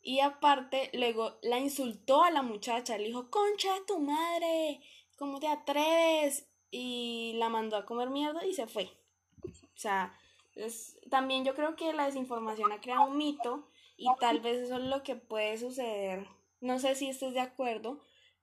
Y 0.03 0.21
aparte, 0.21 0.91
luego 0.93 1.39
la 1.43 1.59
insultó 1.59 2.23
a 2.23 2.31
la 2.31 2.43
muchacha, 2.43 2.97
le 2.99 3.09
dijo, 3.09 3.31
concha 3.31 3.75
de 3.75 3.85
tu 3.87 3.99
madre, 3.99 4.81
¿cómo 5.17 5.41
te 5.41 5.49
atreves? 5.49 6.49
Y 6.71 7.35
la 7.37 7.49
mandó 7.49 7.77
a 7.77 7.87
comer 7.87 8.11
mierda 8.11 8.45
y 8.47 8.55
se 8.55 8.67
fue. 8.67 8.91
O 9.43 9.79
sea, 9.79 10.17
también 11.11 11.45
yo 11.45 11.55
creo 11.55 11.77
que 11.77 11.93
la 11.93 12.07
desinformación 12.07 12.73
ha 12.73 12.81
creado 12.81 13.07
un 13.07 13.17
mito 13.17 13.69
y 13.97 14.07
tal 14.21 14.41
vez 14.41 14.59
eso 14.59 14.77
es 14.77 14.85
lo 14.85 15.03
que 15.03 15.17
puede 15.17 15.57
suceder, 15.59 16.27
no 16.61 16.79
sé 16.79 16.95
si 16.95 17.09
estés 17.09 17.35
de 17.35 17.41
acuerdo, 17.41 18.03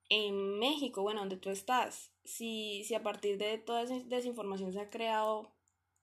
en 0.09 0.59
México, 0.59 1.01
bueno, 1.01 1.21
donde 1.21 1.37
tú 1.37 1.49
estás, 1.49 2.11
si, 2.23 2.83
si 2.85 2.93
a 2.93 3.03
partir 3.03 3.37
de 3.37 3.57
toda 3.57 3.83
esa 3.83 3.99
desinformación 4.05 4.73
se 4.73 4.79
ha 4.79 4.89
creado 4.89 5.51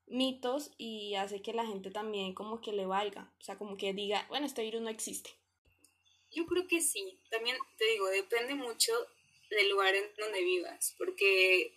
mitos 0.06 0.72
y 0.76 1.14
hace 1.14 1.42
que 1.42 1.52
la 1.52 1.66
gente 1.66 1.90
también 1.90 2.34
como 2.34 2.60
que 2.60 2.72
le 2.72 2.86
valga, 2.86 3.32
o 3.38 3.42
sea, 3.42 3.56
como 3.56 3.76
que 3.76 3.92
diga, 3.92 4.26
bueno, 4.28 4.46
este 4.46 4.62
virus 4.62 4.82
no 4.82 4.88
existe. 4.88 5.30
Yo 6.32 6.46
creo 6.46 6.66
que 6.66 6.80
sí, 6.80 7.18
también 7.30 7.56
te 7.76 7.84
digo, 7.86 8.08
depende 8.08 8.54
mucho 8.54 8.92
del 9.50 9.70
lugar 9.70 9.94
en 9.94 10.04
donde 10.16 10.42
vivas, 10.42 10.94
porque 10.98 11.74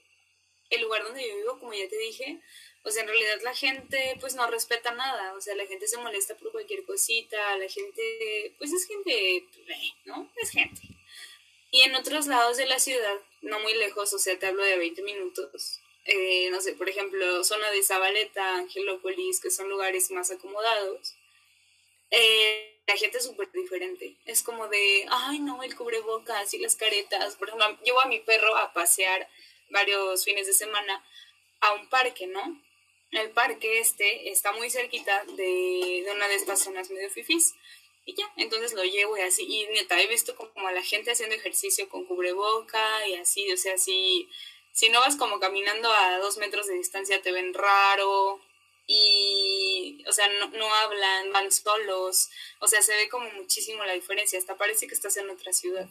el 0.69 0.81
lugar 0.81 1.03
donde 1.03 1.27
yo 1.27 1.35
vivo, 1.35 1.59
como 1.59 1.73
ya 1.73 1.87
te 1.87 1.97
dije, 1.97 2.41
o 2.83 2.91
sea, 2.91 3.03
en 3.03 3.07
realidad 3.07 3.41
la 3.43 3.55
gente 3.55 4.17
pues 4.19 4.35
no 4.35 4.45
respeta 4.47 4.91
nada, 4.91 5.33
o 5.33 5.41
sea, 5.41 5.55
la 5.55 5.65
gente 5.65 5.87
se 5.87 5.97
molesta 5.97 6.35
por 6.35 6.51
cualquier 6.51 6.83
cosita, 6.83 7.57
la 7.57 7.69
gente, 7.69 8.53
pues 8.57 8.71
es 8.73 8.85
gente, 8.85 9.45
¿no? 10.05 10.29
Es 10.35 10.49
gente. 10.51 10.81
Y 11.71 11.81
en 11.81 11.95
otros 11.95 12.27
lados 12.27 12.57
de 12.57 12.65
la 12.65 12.79
ciudad, 12.79 13.19
no 13.41 13.59
muy 13.59 13.73
lejos, 13.73 14.13
o 14.13 14.19
sea, 14.19 14.37
te 14.37 14.45
hablo 14.47 14.63
de 14.63 14.77
20 14.77 15.01
minutos, 15.01 15.79
eh, 16.05 16.49
no 16.51 16.61
sé, 16.61 16.73
por 16.73 16.89
ejemplo, 16.89 17.43
zona 17.43 17.71
de 17.71 17.81
Zabaleta, 17.81 18.57
Angelópolis, 18.57 19.39
que 19.39 19.49
son 19.49 19.69
lugares 19.69 20.11
más 20.11 20.29
acomodados, 20.31 21.15
eh, 22.11 22.73
la 22.85 22.97
gente 22.97 23.17
es 23.17 23.23
súper 23.23 23.51
diferente. 23.51 24.15
Es 24.25 24.43
como 24.43 24.67
de, 24.67 25.05
ay, 25.09 25.39
no, 25.39 25.63
el 25.63 25.75
cubrebocas 25.75 26.53
y 26.53 26.59
las 26.59 26.75
caretas. 26.75 27.35
Por 27.35 27.47
ejemplo, 27.47 27.79
llevo 27.83 28.01
a 28.01 28.07
mi 28.07 28.19
perro 28.19 28.55
a 28.57 28.73
pasear 28.73 29.27
varios 29.69 30.25
fines 30.25 30.47
de 30.47 30.53
semana 30.53 31.03
a 31.61 31.73
un 31.73 31.87
parque, 31.87 32.27
¿no? 32.27 32.61
El 33.13 33.29
parque 33.29 33.79
este 33.79 34.29
está 34.31 34.51
muy 34.53 34.69
cerquita 34.69 35.23
de, 35.37 36.05
una 36.13 36.27
de 36.27 36.35
estas 36.35 36.63
zonas 36.63 36.89
medio 36.89 37.09
fifís. 37.09 37.53
Y 38.05 38.15
ya, 38.15 38.25
entonces 38.37 38.73
lo 38.73 38.83
llevo 38.83 39.17
y 39.17 39.21
así. 39.21 39.45
Y 39.47 39.67
neta, 39.67 40.01
he 40.01 40.07
visto 40.07 40.35
como 40.35 40.67
a 40.67 40.71
la 40.71 40.81
gente 40.81 41.11
haciendo 41.11 41.35
ejercicio 41.35 41.87
con 41.89 42.05
cubreboca 42.05 43.07
y 43.07 43.15
así. 43.15 43.51
O 43.53 43.57
sea, 43.57 43.77
si, 43.77 44.29
si 44.71 44.89
no 44.89 44.99
vas 44.99 45.15
como 45.15 45.39
caminando 45.39 45.91
a 45.91 46.17
dos 46.17 46.37
metros 46.37 46.67
de 46.67 46.73
distancia 46.73 47.21
te 47.21 47.31
ven 47.31 47.53
raro. 47.53 48.41
Y, 48.87 50.03
o 50.07 50.11
sea, 50.11 50.27
no, 50.27 50.47
no 50.49 50.73
hablan, 50.73 51.31
van 51.31 51.51
solos. 51.51 52.29
O 52.59 52.67
sea, 52.67 52.81
se 52.81 52.95
ve 52.95 53.09
como 53.09 53.29
muchísimo 53.31 53.85
la 53.85 53.93
diferencia. 53.93 54.39
Hasta 54.39 54.57
parece 54.57 54.87
que 54.87 54.95
estás 54.95 55.15
en 55.17 55.29
otra 55.29 55.53
ciudad. 55.53 55.87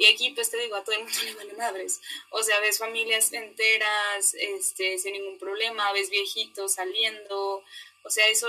Y 0.00 0.06
aquí, 0.06 0.30
pues 0.30 0.50
te 0.50 0.56
digo, 0.56 0.76
a 0.76 0.82
todo 0.82 0.96
el 0.96 1.04
mundo 1.04 1.18
le 1.24 1.34
vale 1.34 1.52
madres. 1.52 2.00
O 2.30 2.42
sea, 2.42 2.58
ves 2.60 2.78
familias 2.78 3.34
enteras, 3.34 4.32
este, 4.32 4.98
sin 4.98 5.12
ningún 5.12 5.38
problema, 5.38 5.92
ves 5.92 6.08
viejitos 6.08 6.72
saliendo. 6.72 7.62
O 8.02 8.08
sea, 8.08 8.26
eso, 8.28 8.48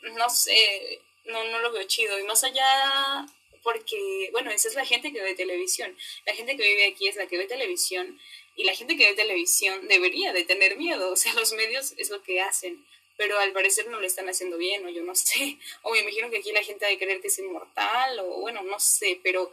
no 0.00 0.28
sé, 0.28 1.00
no, 1.26 1.44
no 1.44 1.60
lo 1.60 1.70
veo 1.70 1.84
chido. 1.84 2.18
Y 2.18 2.24
más 2.24 2.42
allá, 2.42 3.24
porque, 3.62 4.30
bueno, 4.32 4.50
esa 4.50 4.66
es 4.66 4.74
la 4.74 4.84
gente 4.84 5.12
que 5.12 5.22
ve 5.22 5.36
televisión. 5.36 5.96
La 6.26 6.34
gente 6.34 6.56
que 6.56 6.64
vive 6.64 6.86
aquí 6.86 7.06
es 7.06 7.14
la 7.14 7.28
que 7.28 7.38
ve 7.38 7.46
televisión. 7.46 8.20
Y 8.56 8.64
la 8.64 8.74
gente 8.74 8.96
que 8.96 9.10
ve 9.10 9.14
televisión 9.14 9.86
debería 9.86 10.32
de 10.32 10.42
tener 10.42 10.76
miedo. 10.76 11.12
O 11.12 11.16
sea, 11.16 11.34
los 11.34 11.52
medios 11.52 11.94
es 11.98 12.10
lo 12.10 12.20
que 12.24 12.40
hacen. 12.40 12.84
Pero 13.16 13.38
al 13.38 13.52
parecer 13.52 13.86
no 13.86 14.00
lo 14.00 14.06
están 14.08 14.28
haciendo 14.28 14.56
bien, 14.56 14.84
o 14.84 14.88
yo 14.88 15.04
no 15.04 15.14
sé. 15.14 15.58
O 15.82 15.92
me 15.92 16.00
imagino 16.00 16.30
que 16.30 16.38
aquí 16.38 16.50
la 16.50 16.64
gente 16.64 16.84
ha 16.84 16.88
de 16.88 16.98
creer 16.98 17.20
que 17.20 17.28
es 17.28 17.38
inmortal, 17.38 18.18
o 18.18 18.40
bueno, 18.40 18.64
no 18.64 18.80
sé, 18.80 19.20
pero 19.22 19.52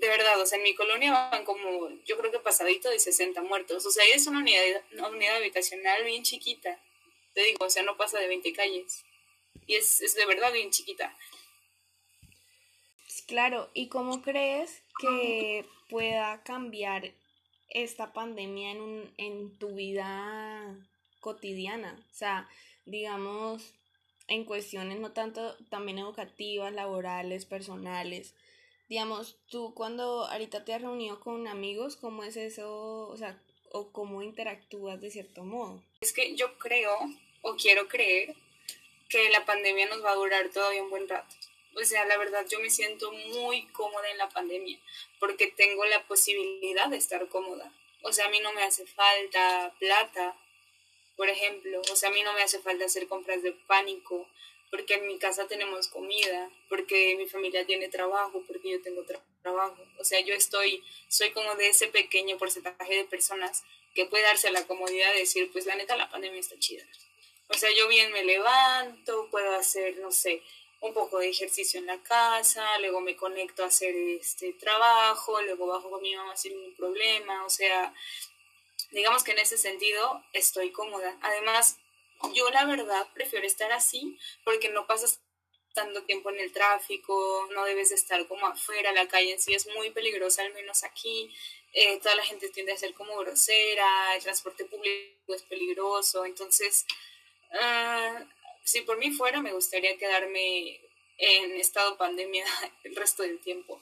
de 0.00 0.08
verdad, 0.08 0.40
o 0.40 0.46
sea, 0.46 0.56
en 0.56 0.64
mi 0.64 0.74
colonia 0.74 1.12
van 1.12 1.44
como, 1.44 1.90
yo 2.06 2.16
creo 2.16 2.32
que 2.32 2.38
pasadito 2.38 2.88
de 2.88 2.98
60 2.98 3.42
muertos. 3.42 3.84
O 3.84 3.90
sea, 3.90 4.02
es 4.14 4.26
una 4.26 4.38
unidad, 4.38 4.82
una 4.92 5.08
unidad 5.08 5.36
habitacional 5.36 6.04
bien 6.04 6.22
chiquita. 6.22 6.80
Te 7.34 7.42
digo, 7.44 7.66
o 7.66 7.70
sea, 7.70 7.82
no 7.82 7.98
pasa 7.98 8.18
de 8.18 8.26
20 8.26 8.52
calles. 8.54 9.04
Y 9.66 9.74
es, 9.74 10.00
es 10.00 10.14
de 10.14 10.24
verdad 10.24 10.52
bien 10.52 10.70
chiquita. 10.70 11.14
Claro, 13.26 13.70
¿y 13.74 13.88
cómo 13.88 14.22
crees 14.22 14.82
que 14.98 15.66
pueda 15.90 16.42
cambiar 16.44 17.12
esta 17.68 18.14
pandemia 18.14 18.70
en, 18.70 18.80
un, 18.80 19.14
en 19.18 19.58
tu 19.58 19.74
vida 19.74 20.78
cotidiana? 21.20 22.02
O 22.10 22.14
sea, 22.14 22.48
digamos, 22.86 23.74
en 24.28 24.44
cuestiones 24.44 24.98
no 24.98 25.12
tanto 25.12 25.56
también 25.68 25.98
educativas, 25.98 26.72
laborales, 26.72 27.44
personales 27.44 28.34
digamos, 28.90 29.36
tú 29.48 29.72
cuando 29.72 30.26
ahorita 30.26 30.64
te 30.64 30.74
has 30.74 30.82
reunido 30.82 31.20
con 31.20 31.46
amigos, 31.46 31.94
¿cómo 31.94 32.24
es 32.24 32.36
eso? 32.36 33.06
O 33.08 33.16
sea, 33.16 33.40
o 33.70 33.92
cómo 33.92 34.20
interactúas 34.20 35.00
de 35.00 35.12
cierto 35.12 35.44
modo. 35.44 35.80
Es 36.00 36.12
que 36.12 36.34
yo 36.34 36.58
creo, 36.58 36.98
o 37.42 37.54
quiero 37.54 37.86
creer, 37.86 38.34
que 39.08 39.30
la 39.30 39.44
pandemia 39.44 39.86
nos 39.86 40.04
va 40.04 40.10
a 40.10 40.16
durar 40.16 40.50
todavía 40.50 40.82
un 40.82 40.90
buen 40.90 41.08
rato. 41.08 41.34
O 41.76 41.84
sea, 41.84 42.04
la 42.04 42.18
verdad 42.18 42.44
yo 42.50 42.58
me 42.58 42.68
siento 42.68 43.12
muy 43.12 43.68
cómoda 43.68 44.10
en 44.10 44.18
la 44.18 44.28
pandemia 44.28 44.78
porque 45.20 45.46
tengo 45.46 45.84
la 45.84 46.04
posibilidad 46.08 46.88
de 46.88 46.96
estar 46.96 47.28
cómoda. 47.28 47.72
O 48.02 48.12
sea, 48.12 48.26
a 48.26 48.30
mí 48.30 48.40
no 48.40 48.52
me 48.54 48.64
hace 48.64 48.86
falta 48.86 49.72
plata, 49.78 50.36
por 51.16 51.28
ejemplo. 51.28 51.80
O 51.92 51.96
sea, 51.96 52.08
a 52.08 52.12
mí 52.12 52.24
no 52.24 52.32
me 52.32 52.42
hace 52.42 52.58
falta 52.58 52.86
hacer 52.86 53.06
compras 53.06 53.40
de 53.44 53.52
pánico 53.52 54.28
porque 54.70 54.94
en 54.94 55.06
mi 55.06 55.18
casa 55.18 55.46
tenemos 55.46 55.88
comida, 55.88 56.50
porque 56.68 57.16
mi 57.16 57.26
familia 57.26 57.66
tiene 57.66 57.88
trabajo, 57.88 58.42
porque 58.46 58.70
yo 58.70 58.82
tengo 58.82 59.04
trabajo. 59.42 59.82
O 59.98 60.04
sea, 60.04 60.20
yo 60.20 60.34
estoy, 60.34 60.82
soy 61.08 61.32
como 61.32 61.54
de 61.56 61.68
ese 61.68 61.88
pequeño 61.88 62.38
porcentaje 62.38 62.94
de 62.94 63.04
personas 63.04 63.64
que 63.94 64.06
puede 64.06 64.22
darse 64.22 64.50
la 64.50 64.66
comodidad 64.66 65.12
de 65.12 65.20
decir, 65.20 65.50
pues 65.52 65.66
la 65.66 65.74
neta, 65.74 65.96
la 65.96 66.10
pandemia 66.10 66.38
está 66.38 66.58
chida. 66.58 66.84
O 67.48 67.54
sea, 67.54 67.70
yo 67.72 67.88
bien 67.88 68.12
me 68.12 68.24
levanto, 68.24 69.28
puedo 69.30 69.52
hacer, 69.54 69.98
no 69.98 70.12
sé, 70.12 70.42
un 70.80 70.94
poco 70.94 71.18
de 71.18 71.28
ejercicio 71.28 71.80
en 71.80 71.86
la 71.86 72.00
casa, 72.02 72.78
luego 72.78 73.00
me 73.00 73.16
conecto 73.16 73.64
a 73.64 73.66
hacer 73.66 73.94
este 73.94 74.52
trabajo, 74.54 75.40
luego 75.42 75.66
bajo 75.66 75.90
con 75.90 76.00
mi 76.00 76.14
mamá 76.14 76.36
sin 76.36 76.54
ningún 76.54 76.74
problema, 76.76 77.44
o 77.44 77.50
sea, 77.50 77.92
digamos 78.92 79.24
que 79.24 79.32
en 79.32 79.40
ese 79.40 79.58
sentido 79.58 80.22
estoy 80.32 80.70
cómoda. 80.70 81.18
Además, 81.22 81.78
yo 82.34 82.50
la 82.50 82.64
verdad 82.64 83.08
prefiero 83.14 83.46
estar 83.46 83.72
así 83.72 84.18
porque 84.44 84.68
no 84.68 84.86
pasas 84.86 85.20
tanto 85.72 86.02
tiempo 86.04 86.30
en 86.30 86.40
el 86.40 86.52
tráfico, 86.52 87.48
no 87.54 87.64
debes 87.64 87.92
estar 87.92 88.26
como 88.26 88.46
afuera, 88.46 88.92
la 88.92 89.08
calle 89.08 89.32
en 89.32 89.40
sí 89.40 89.54
es 89.54 89.66
muy 89.68 89.90
peligrosa, 89.90 90.42
al 90.42 90.52
menos 90.52 90.84
aquí. 90.84 91.32
Eh, 91.72 91.98
toda 91.98 92.16
la 92.16 92.24
gente 92.24 92.48
tiende 92.50 92.72
a 92.72 92.76
ser 92.76 92.94
como 92.94 93.16
grosera, 93.18 94.16
el 94.16 94.22
transporte 94.22 94.64
público 94.64 95.34
es 95.34 95.42
peligroso, 95.42 96.24
entonces, 96.24 96.84
uh, 97.52 98.24
si 98.64 98.80
por 98.82 98.98
mí 98.98 99.12
fuera, 99.12 99.40
me 99.40 99.52
gustaría 99.52 99.96
quedarme 99.96 100.80
en 101.18 101.52
estado 101.56 101.96
pandemia 101.96 102.44
el 102.84 102.96
resto 102.96 103.22
del 103.22 103.38
tiempo. 103.40 103.80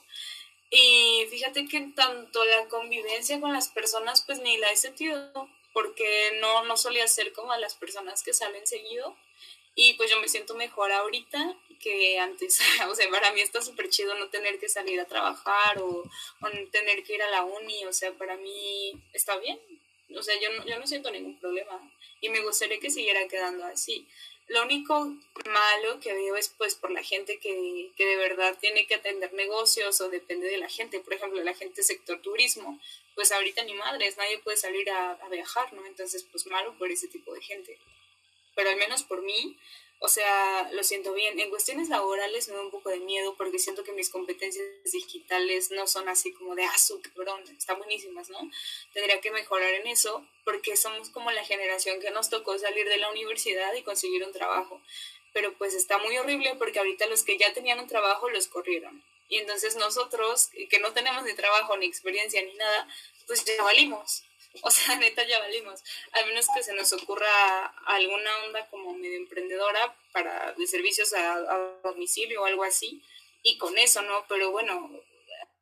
Y 0.69 1.25
fíjate 1.31 1.67
que 1.67 1.81
tanto 1.95 2.45
la 2.45 2.67
convivencia 2.67 3.39
con 3.39 3.51
las 3.51 3.69
personas, 3.69 4.23
pues 4.25 4.39
ni 4.39 4.57
la 4.57 4.71
he 4.71 4.77
sentido 4.77 5.49
porque 5.81 6.37
no, 6.41 6.65
no 6.65 6.75
solía 6.75 7.07
ser 7.07 7.31
como 7.31 7.53
a 7.53 7.57
las 7.57 7.73
personas 7.75 8.21
que 8.21 8.33
salen 8.33 8.67
seguido. 8.67 9.15
Y 9.75 9.93
pues 9.93 10.11
yo 10.11 10.19
me 10.19 10.27
siento 10.27 10.53
mejor 10.55 10.91
ahorita 10.91 11.55
que 11.79 12.19
antes. 12.19 12.59
o 12.89 12.95
sea, 12.95 13.09
para 13.09 13.31
mí 13.31 13.39
está 13.39 13.61
súper 13.61 13.89
chido 13.89 14.13
no 14.15 14.27
tener 14.27 14.59
que 14.59 14.67
salir 14.67 14.99
a 14.99 15.05
trabajar 15.05 15.79
o, 15.79 16.03
o, 16.41 16.49
tener 16.69 17.03
que 17.05 17.15
ir 17.15 17.21
a 17.21 17.29
la 17.29 17.45
uni. 17.45 17.85
O 17.85 17.93
sea, 17.93 18.11
para 18.11 18.35
mí 18.35 18.91
está 19.13 19.37
bien. 19.37 19.57
O 20.13 20.21
sea, 20.21 20.37
yo 20.41 20.51
no, 20.51 20.65
yo 20.65 20.77
no 20.77 20.85
siento 20.85 21.11
ningún 21.11 21.39
problema. 21.39 21.79
Y 22.19 22.27
me 22.27 22.41
gustaría 22.41 22.79
que 22.81 22.89
siguiera 22.89 23.25
quedando 23.29 23.63
así. 23.63 24.05
Lo 24.49 24.63
único 24.63 25.15
malo 25.45 25.99
que 25.99 26.13
veo 26.13 26.35
es 26.35 26.49
pues 26.49 26.75
por 26.75 26.91
la 26.91 27.03
gente 27.03 27.39
que, 27.39 27.91
que, 27.95 28.05
de 28.05 28.15
verdad 28.17 28.57
tiene 28.59 28.87
que 28.87 28.95
atender 28.95 29.31
negocios 29.33 30.01
o 30.01 30.09
depende 30.09 30.47
de 30.47 30.57
la 30.57 30.67
gente. 30.67 30.99
Por 30.99 31.13
ejemplo, 31.13 31.41
la 31.43 31.53
gente 31.53 31.83
sector 31.83 32.21
turismo 32.21 32.79
pues 33.15 33.31
ahorita 33.31 33.63
ni 33.63 33.73
madres, 33.73 34.15
nadie 34.17 34.39
puede 34.39 34.55
salir 34.55 34.89
a, 34.89 35.11
a, 35.11 35.29
viajar, 35.29 35.73
¿no? 35.73 35.85
Entonces, 35.85 36.25
pues 36.31 36.45
malo 36.45 36.77
por 36.77 36.89
ese 36.89 37.09
tipo 37.09 37.33
de 37.33 37.41
gente. 37.41 37.77
Pero 38.55 38.69
al 38.69 38.77
menos 38.77 39.03
por 39.03 39.21
mí, 39.21 39.57
o 40.01 40.07
sea, 40.07 40.69
lo 40.71 40.81
siento 40.83 41.13
bien. 41.13 41.37
En 41.39 41.49
cuestiones 41.49 41.89
laborales 41.89 42.47
me 42.47 42.55
da 42.55 42.61
un 42.61 42.71
poco 42.71 42.89
de 42.89 42.99
miedo 42.99 43.35
porque 43.35 43.59
siento 43.59 43.83
que 43.83 43.91
mis 43.91 44.09
competencias 44.09 44.65
digitales 44.91 45.71
no 45.71 45.87
son 45.87 46.07
así 46.07 46.31
como 46.33 46.55
de, 46.55 46.63
ah, 46.63 46.77
su, 46.77 47.01
cabrón, 47.01 47.43
están 47.57 47.77
buenísimas, 47.77 48.29
¿no? 48.29 48.39
Tendría 48.93 49.19
que 49.19 49.31
mejorar 49.31 49.73
en 49.73 49.87
eso 49.87 50.25
porque 50.45 50.77
somos 50.77 51.09
como 51.09 51.31
la 51.31 51.43
generación 51.43 51.99
que 51.99 52.11
nos 52.11 52.29
tocó 52.29 52.57
salir 52.57 52.87
de 52.87 52.97
la 52.97 53.11
universidad 53.11 53.73
y 53.73 53.83
conseguir 53.83 54.23
un 54.23 54.31
trabajo. 54.31 54.81
Pero 55.33 55.53
pues 55.57 55.73
está 55.73 55.97
muy 55.97 56.17
horrible 56.17 56.55
porque 56.57 56.79
ahorita 56.79 57.05
los 57.07 57.23
que 57.23 57.37
ya 57.37 57.53
tenían 57.53 57.79
un 57.79 57.87
trabajo 57.87 58.29
los 58.29 58.47
corrieron. 58.47 59.03
Y 59.27 59.37
entonces 59.37 59.75
nosotros, 59.75 60.49
que 60.69 60.79
no 60.79 60.93
tenemos 60.93 61.23
ni 61.23 61.33
trabajo, 61.33 61.77
ni 61.77 61.85
experiencia, 61.85 62.41
ni 62.41 62.53
nada, 62.55 62.87
pues 63.27 63.43
ya 63.43 63.61
valimos. 63.63 64.23
O 64.63 64.71
sea, 64.71 64.95
neta, 64.95 65.25
ya 65.25 65.39
valimos. 65.39 65.81
Al 66.11 66.25
menos 66.27 66.47
que 66.53 66.63
se 66.63 66.73
nos 66.73 66.91
ocurra 66.93 67.67
alguna 67.85 68.45
onda 68.45 68.67
como 68.69 68.93
medio 68.93 69.17
emprendedora 69.17 69.95
para 70.11 70.53
de 70.53 70.67
servicios 70.67 71.13
a, 71.13 71.33
a 71.33 71.57
domicilio 71.83 72.41
o 72.41 72.45
algo 72.45 72.63
así. 72.63 73.01
Y 73.43 73.57
con 73.57 73.77
eso, 73.77 74.01
¿no? 74.01 74.25
Pero 74.27 74.51
bueno, 74.51 74.89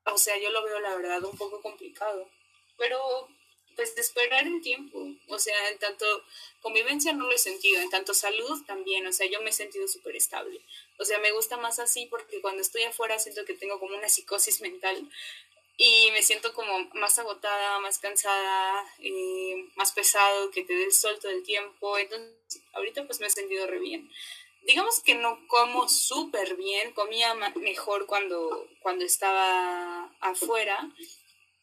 o 0.06 0.18
sea, 0.18 0.38
yo 0.40 0.50
lo 0.52 0.64
veo 0.64 0.80
la 0.80 0.96
verdad 0.96 1.24
un 1.24 1.38
poco 1.38 1.62
complicado. 1.62 2.30
Pero 2.78 3.30
pues 3.78 3.96
esperar 3.96 4.46
el 4.46 4.62
tiempo. 4.62 5.08
O 5.28 5.40
sea, 5.40 5.70
en 5.70 5.78
tanto 5.78 6.06
convivencia 6.62 7.14
no 7.14 7.26
lo 7.26 7.32
he 7.32 7.38
sentido, 7.38 7.80
en 7.80 7.90
tanto 7.92 8.14
salud 8.14 8.66
también. 8.66 9.06
O 9.06 9.14
sea, 9.14 9.28
yo 9.28 9.40
me 9.42 9.52
he 9.52 9.54
sentido 9.54 9.88
súper 9.88 10.16
estable. 10.16 10.60
O 10.98 11.06
sea, 11.06 11.20
me 11.20 11.32
gusta 11.32 11.58
más 11.58 11.80
así 11.80 12.08
porque 12.08 12.42
cuando 12.42 12.62
estoy 12.62 12.84
afuera 12.84 13.20
siento 13.20 13.46
que 13.46 13.54
tengo 13.54 13.80
como 13.80 13.96
una 13.96 14.10
psicosis 14.10 14.62
mental 14.62 15.08
y 15.78 16.10
me 16.12 16.24
siento 16.24 16.54
como 16.54 16.90
más 16.96 17.20
agotada, 17.20 17.80
más 17.80 18.00
cansada, 18.00 18.84
eh, 18.98 19.70
más 19.76 19.92
pesado, 19.92 20.50
que 20.50 20.64
te 20.64 20.76
dé 20.76 20.86
el 20.86 20.92
sol 20.92 21.20
todo 21.22 21.32
el 21.32 21.44
tiempo. 21.44 21.98
Entonces, 22.00 22.34
ahorita 22.74 23.06
pues 23.06 23.20
me 23.20 23.28
he 23.28 23.30
sentido 23.30 23.68
re 23.68 23.80
bien. 23.80 24.12
Digamos 24.64 25.02
que 25.02 25.14
no 25.14 25.48
como 25.48 25.88
súper 25.88 26.56
bien, 26.56 26.92
comía 26.94 27.36
mejor 27.56 28.08
cuando, 28.08 28.68
cuando 28.82 29.06
estaba 29.06 30.12
afuera 30.20 30.92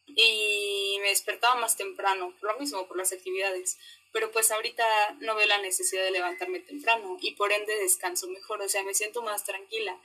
y 0.07 0.97
me 1.01 1.09
despertaba 1.09 1.55
más 1.55 1.75
temprano, 1.75 2.33
lo 2.41 2.57
mismo 2.57 2.87
por 2.87 2.97
las 2.97 3.11
actividades. 3.11 3.77
Pero 4.13 4.31
pues 4.31 4.49
ahorita 4.49 5.17
no 5.19 5.35
veo 5.35 5.45
la 5.45 5.57
necesidad 5.57 6.03
de 6.03 6.11
levantarme 6.11 6.61
temprano 6.61 7.17
y 7.21 7.31
por 7.31 7.51
ende 7.51 7.75
descanso 7.75 8.27
mejor, 8.29 8.61
o 8.61 8.69
sea, 8.69 8.81
me 8.83 8.93
siento 8.93 9.21
más 9.21 9.43
tranquila. 9.43 9.99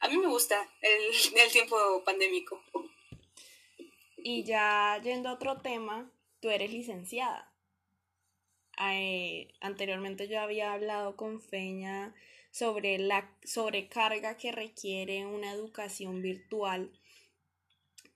A 0.00 0.08
mí 0.08 0.18
me 0.18 0.26
gusta 0.26 0.68
el, 0.80 1.12
el 1.36 1.52
tiempo 1.52 2.02
pandémico. 2.04 2.60
Y 4.28 4.42
ya 4.42 5.00
yendo 5.04 5.28
a 5.28 5.34
otro 5.34 5.58
tema, 5.58 6.10
tú 6.40 6.50
eres 6.50 6.72
licenciada. 6.72 7.48
Eh, 8.90 9.54
anteriormente 9.60 10.26
yo 10.26 10.40
había 10.40 10.72
hablado 10.72 11.14
con 11.14 11.40
Feña 11.40 12.12
sobre 12.50 12.98
la 12.98 13.30
sobrecarga 13.44 14.36
que 14.36 14.50
requiere 14.50 15.26
una 15.26 15.52
educación 15.52 16.22
virtual. 16.22 16.90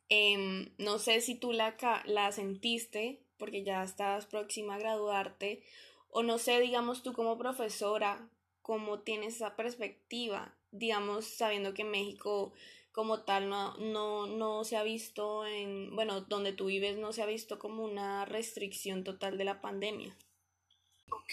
Em, 0.09 0.73
no 0.79 0.99
sé 0.99 1.21
si 1.21 1.37
tú 1.37 1.53
la, 1.53 1.77
la 2.07 2.33
sentiste 2.33 3.21
porque 3.39 3.63
ya 3.63 3.85
estabas 3.85 4.27
próxima 4.27 4.75
a 4.75 4.79
graduarte 4.81 5.63
o 6.09 6.25
no 6.25 6.39
sé, 6.39 6.59
digamos 6.59 7.05
tú 7.05 7.13
como 7.13 7.39
profesora, 7.39 8.29
cómo 8.63 8.99
tienes 8.99 9.37
esa 9.37 9.55
perspectiva, 9.55 10.57
digamos, 10.73 11.25
sabiendo 11.27 11.73
que 11.73 11.85
México 11.85 12.53
como 13.01 13.23
tal 13.23 13.49
no, 13.49 13.75
no, 13.79 14.27
no 14.27 14.63
se 14.63 14.77
ha 14.77 14.83
visto 14.83 15.47
en, 15.47 15.97
bueno, 15.97 16.21
donde 16.21 16.53
tú 16.53 16.67
vives 16.67 16.99
no 16.99 17.15
se 17.15 17.23
ha 17.23 17.27
visto 17.27 17.59
como 17.59 17.83
una 17.83 18.27
restricción 18.27 19.05
total 19.05 19.39
de 19.39 19.45
la 19.45 19.63
pandemia. 19.63 20.15
Ok, 21.09 21.33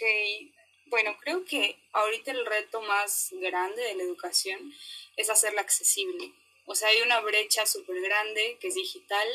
bueno, 0.86 1.18
creo 1.20 1.44
que 1.44 1.78
ahorita 1.92 2.32
el 2.32 2.46
reto 2.46 2.82
más 2.84 3.32
grande 3.34 3.82
de 3.82 3.96
la 3.96 4.04
educación 4.04 4.74
es 5.18 5.30
hacerla 5.30 5.60
accesible. 5.60 6.32
O 6.66 6.74
sea, 6.74 6.88
hay 6.88 7.02
una 7.02 7.20
brecha 7.20 7.66
súper 7.66 8.00
grande 8.00 8.58
que 8.62 8.70
es 8.70 8.76
digital 8.76 9.28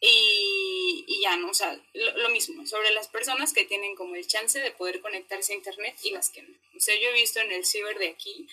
y, 0.00 1.04
y, 1.06 1.22
ya, 1.22 1.36
¿no? 1.36 1.50
O 1.50 1.54
sea, 1.54 1.80
lo, 1.92 2.16
lo, 2.16 2.30
mismo, 2.30 2.66
sobre 2.66 2.90
las 2.90 3.06
personas 3.06 3.52
que 3.52 3.64
tienen 3.64 3.94
como 3.94 4.16
el 4.16 4.26
chance 4.26 4.58
de 4.58 4.72
poder 4.72 5.00
conectarse 5.00 5.52
a 5.52 5.56
Internet 5.56 5.94
y 6.02 6.10
las 6.10 6.30
que 6.30 6.42
no. 6.42 6.52
O 6.76 6.80
sea, 6.80 7.00
yo 7.00 7.10
he 7.10 7.12
visto 7.12 7.38
en 7.38 7.52
el 7.52 7.64
ciber 7.64 7.96
de 7.96 8.08
aquí 8.08 8.48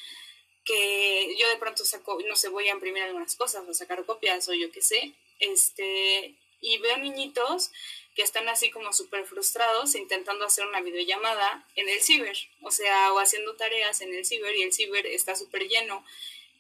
que 0.65 1.36
yo 1.38 1.48
de 1.50 1.58
pronto 1.58 1.86
saco, 1.86 2.20
no 2.27 2.36
sé, 2.36 2.50
voy 2.50 2.68
a 2.68 2.74
imprimir 2.74 3.03
algunas 3.03 3.36
cosas 3.36 3.63
o 3.68 3.74
sacar 3.74 4.06
copias 4.06 4.48
o 4.48 4.53
yo 4.53 4.72
qué 4.72 4.82
sé, 4.82 5.13
este, 5.39 6.36
y 6.62 6.77
veo 6.77 6.98
niñitos 6.98 7.72
que 8.15 8.24
están 8.24 8.50
así 8.50 8.70
como 8.70 8.91
súper 8.94 9.25
frustrados 9.25 9.96
intentando 9.96 10.46
hacer 10.46 10.65
una 10.68 10.82
videollamada 10.82 11.65
en 11.75 11.88
el 11.89 12.01
ciber, 12.01 12.38
o 12.62 12.72
sea, 12.72 13.13
o 13.13 13.20
haciendo 13.20 13.56
tareas 13.56 14.01
en 14.01 14.13
el 14.13 14.25
ciber 14.25 14.56
y 14.56 14.63
el 14.63 14.74
ciber 14.74 15.06
está 15.08 15.36
súper 15.36 15.68
lleno. 15.68 16.06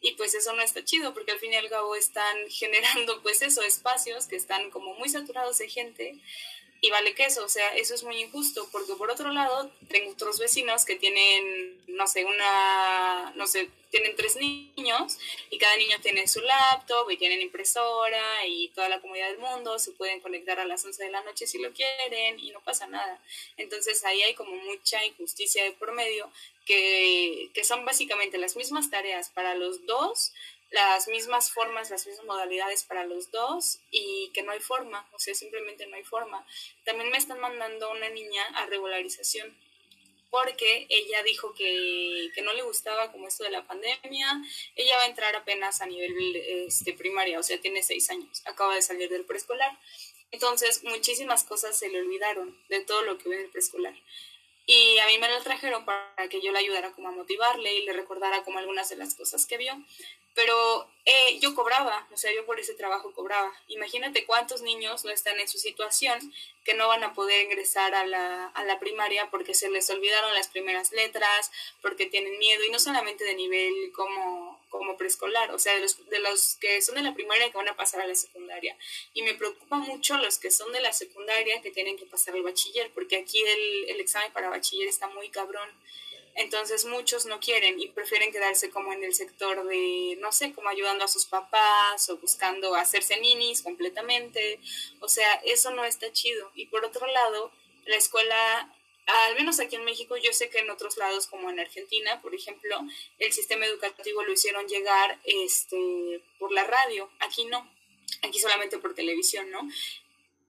Y 0.03 0.13
pues 0.13 0.33
eso 0.33 0.53
no 0.53 0.63
está 0.63 0.83
chido 0.83 1.13
porque 1.13 1.31
al 1.31 1.39
fin 1.39 1.53
y 1.53 1.57
al 1.57 1.69
cabo 1.69 1.95
están 1.95 2.37
generando 2.49 3.21
pues 3.21 3.41
eso, 3.41 3.61
espacios 3.61 4.27
que 4.27 4.35
están 4.35 4.71
como 4.71 4.95
muy 4.95 5.09
saturados 5.09 5.57
de 5.59 5.69
gente 5.69 6.15
y 6.83 6.89
vale 6.89 7.13
que 7.13 7.25
eso, 7.25 7.45
o 7.45 7.47
sea, 7.47 7.75
eso 7.75 7.93
es 7.93 8.03
muy 8.03 8.19
injusto, 8.19 8.67
porque 8.71 8.95
por 8.95 9.11
otro 9.11 9.31
lado, 9.31 9.71
tengo 9.87 10.11
otros 10.11 10.39
vecinos 10.39 10.83
que 10.83 10.95
tienen, 10.95 11.79
no 11.87 12.07
sé, 12.07 12.25
una, 12.25 13.31
no 13.35 13.45
sé, 13.45 13.69
tienen 13.91 14.15
tres 14.15 14.35
niños 14.35 15.19
y 15.51 15.59
cada 15.59 15.77
niño 15.77 15.97
tiene 16.01 16.27
su 16.27 16.41
laptop 16.41 17.11
y 17.11 17.17
tienen 17.17 17.39
impresora 17.41 18.47
y 18.47 18.69
toda 18.69 18.89
la 18.89 18.99
comodidad 18.99 19.29
del 19.29 19.37
mundo, 19.37 19.77
se 19.77 19.91
pueden 19.91 20.21
conectar 20.21 20.59
a 20.59 20.65
las 20.65 20.83
11 20.83 21.03
de 21.03 21.11
la 21.11 21.21
noche 21.21 21.45
si 21.45 21.59
lo 21.59 21.71
quieren 21.71 22.39
y 22.39 22.49
no 22.49 22.61
pasa 22.61 22.87
nada. 22.87 23.21
Entonces 23.57 24.03
ahí 24.03 24.23
hay 24.23 24.33
como 24.33 24.55
mucha 24.55 25.05
injusticia 25.05 25.63
de 25.63 25.73
por 25.73 25.91
medio 25.91 26.31
que, 26.65 27.51
que 27.53 27.63
son 27.63 27.85
básicamente 27.85 28.39
las 28.39 28.55
mismas 28.55 28.89
tareas 28.89 29.29
para 29.29 29.53
los 29.53 29.85
dos, 29.85 30.33
las 30.71 31.07
mismas 31.09 31.51
formas, 31.51 31.89
las 31.89 32.07
mismas 32.07 32.25
modalidades 32.25 32.83
para 32.83 33.05
los 33.05 33.29
dos 33.29 33.79
y 33.91 34.31
que 34.33 34.41
no 34.41 34.51
hay 34.51 34.59
forma, 34.59 35.07
o 35.11 35.19
sea, 35.19 35.35
simplemente 35.35 35.85
no 35.87 35.97
hay 35.97 36.03
forma. 36.03 36.45
También 36.85 37.09
me 37.11 37.17
están 37.17 37.39
mandando 37.39 37.91
una 37.91 38.09
niña 38.09 38.43
a 38.55 38.65
regularización 38.65 39.55
porque 40.29 40.87
ella 40.89 41.21
dijo 41.23 41.53
que, 41.53 42.29
que, 42.33 42.41
no 42.41 42.53
le 42.53 42.61
gustaba 42.61 43.11
como 43.11 43.27
esto 43.27 43.43
de 43.43 43.51
la 43.51 43.67
pandemia. 43.67 44.41
Ella 44.77 44.95
va 44.95 45.03
a 45.03 45.07
entrar 45.07 45.35
apenas 45.35 45.81
a 45.81 45.85
nivel 45.85 46.37
este, 46.37 46.93
primaria, 46.93 47.37
o 47.37 47.43
sea, 47.43 47.59
tiene 47.59 47.83
seis 47.83 48.09
años, 48.09 48.41
acaba 48.45 48.73
de 48.73 48.81
salir 48.81 49.09
del 49.09 49.25
preescolar. 49.25 49.77
Entonces, 50.31 50.85
muchísimas 50.85 51.43
cosas 51.43 51.77
se 51.77 51.89
le 51.89 51.99
olvidaron 51.99 52.57
de 52.69 52.79
todo 52.79 53.01
lo 53.01 53.17
que 53.17 53.27
ve 53.27 53.35
en 53.35 53.41
el 53.41 53.49
preescolar. 53.49 53.93
Y 54.73 54.99
a 54.99 55.05
mí 55.07 55.17
me 55.17 55.27
la 55.27 55.41
trajeron 55.41 55.83
para 55.83 56.29
que 56.29 56.39
yo 56.41 56.53
le 56.53 56.59
ayudara 56.59 56.93
como 56.93 57.09
a 57.09 57.11
motivarle 57.11 57.73
y 57.73 57.83
le 57.83 57.91
recordara 57.91 58.43
como 58.43 58.59
algunas 58.59 58.87
de 58.87 58.95
las 58.95 59.15
cosas 59.15 59.45
que 59.45 59.57
vio 59.57 59.75
pero 60.33 60.87
eh, 61.05 61.39
yo 61.39 61.55
cobraba, 61.55 62.07
o 62.11 62.17
sea, 62.17 62.33
yo 62.33 62.45
por 62.45 62.59
ese 62.59 62.73
trabajo 62.73 63.11
cobraba. 63.13 63.51
Imagínate 63.67 64.25
cuántos 64.25 64.61
niños 64.61 65.03
no 65.03 65.11
están 65.11 65.39
en 65.39 65.47
su 65.47 65.57
situación 65.57 66.33
que 66.63 66.73
no 66.73 66.87
van 66.87 67.03
a 67.03 67.13
poder 67.13 67.45
ingresar 67.45 67.93
a 67.95 68.05
la, 68.05 68.47
a 68.47 68.63
la 68.63 68.79
primaria 68.79 69.29
porque 69.29 69.53
se 69.53 69.69
les 69.69 69.89
olvidaron 69.89 70.33
las 70.33 70.47
primeras 70.47 70.91
letras, 70.91 71.51
porque 71.81 72.05
tienen 72.05 72.37
miedo, 72.39 72.63
y 72.63 72.71
no 72.71 72.79
solamente 72.79 73.25
de 73.25 73.35
nivel 73.35 73.91
como, 73.93 74.60
como 74.71 74.97
preescolar, 74.97 75.51
o 75.51 75.59
sea, 75.59 75.75
de 75.75 75.81
los, 75.81 76.09
de 76.09 76.19
los 76.19 76.55
que 76.55 76.81
son 76.81 76.95
de 76.95 77.03
la 77.03 77.13
primaria 77.13 77.51
que 77.51 77.57
van 77.57 77.69
a 77.69 77.75
pasar 77.75 78.01
a 78.01 78.07
la 78.07 78.15
secundaria. 78.15 78.75
Y 79.13 79.21
me 79.21 79.35
preocupa 79.35 79.75
mucho 79.75 80.17
los 80.17 80.39
que 80.39 80.49
son 80.49 80.71
de 80.71 80.81
la 80.81 80.93
secundaria 80.93 81.61
que 81.61 81.69
tienen 81.69 81.97
que 81.97 82.05
pasar 82.07 82.33
al 82.33 82.41
bachiller, 82.41 82.89
porque 82.93 83.17
aquí 83.17 83.39
el, 83.39 83.89
el 83.89 83.99
examen 83.99 84.31
para 84.31 84.49
bachiller 84.49 84.87
está 84.87 85.07
muy 85.09 85.29
cabrón. 85.29 85.69
Entonces 86.35 86.85
muchos 86.85 87.25
no 87.25 87.39
quieren 87.41 87.79
y 87.79 87.89
prefieren 87.89 88.31
quedarse 88.31 88.69
como 88.69 88.93
en 88.93 89.03
el 89.03 89.13
sector 89.13 89.67
de, 89.67 90.17
no 90.21 90.31
sé, 90.31 90.53
como 90.53 90.69
ayudando 90.69 91.03
a 91.03 91.09
sus 91.09 91.25
papás 91.25 92.09
o 92.09 92.17
buscando 92.17 92.73
hacerse 92.73 93.19
ninis 93.19 93.61
completamente. 93.61 94.59
O 95.01 95.09
sea, 95.09 95.33
eso 95.43 95.71
no 95.71 95.83
está 95.83 96.11
chido. 96.13 96.49
Y 96.55 96.67
por 96.67 96.85
otro 96.85 97.05
lado, 97.07 97.51
la 97.85 97.97
escuela, 97.97 98.73
al 99.05 99.35
menos 99.35 99.59
aquí 99.59 99.75
en 99.75 99.83
México, 99.83 100.15
yo 100.17 100.33
sé 100.33 100.49
que 100.49 100.59
en 100.59 100.69
otros 100.69 100.97
lados 100.97 101.27
como 101.27 101.49
en 101.49 101.59
Argentina, 101.59 102.21
por 102.21 102.33
ejemplo, 102.35 102.77
el 103.19 103.33
sistema 103.33 103.65
educativo 103.65 104.23
lo 104.23 104.31
hicieron 104.31 104.67
llegar 104.67 105.19
este, 105.23 106.21
por 106.39 106.51
la 106.51 106.63
radio. 106.63 107.09
Aquí 107.19 107.45
no 107.45 107.69
aquí 108.21 108.39
solamente 108.39 108.77
por 108.77 108.93
televisión, 108.93 109.49
¿no? 109.49 109.67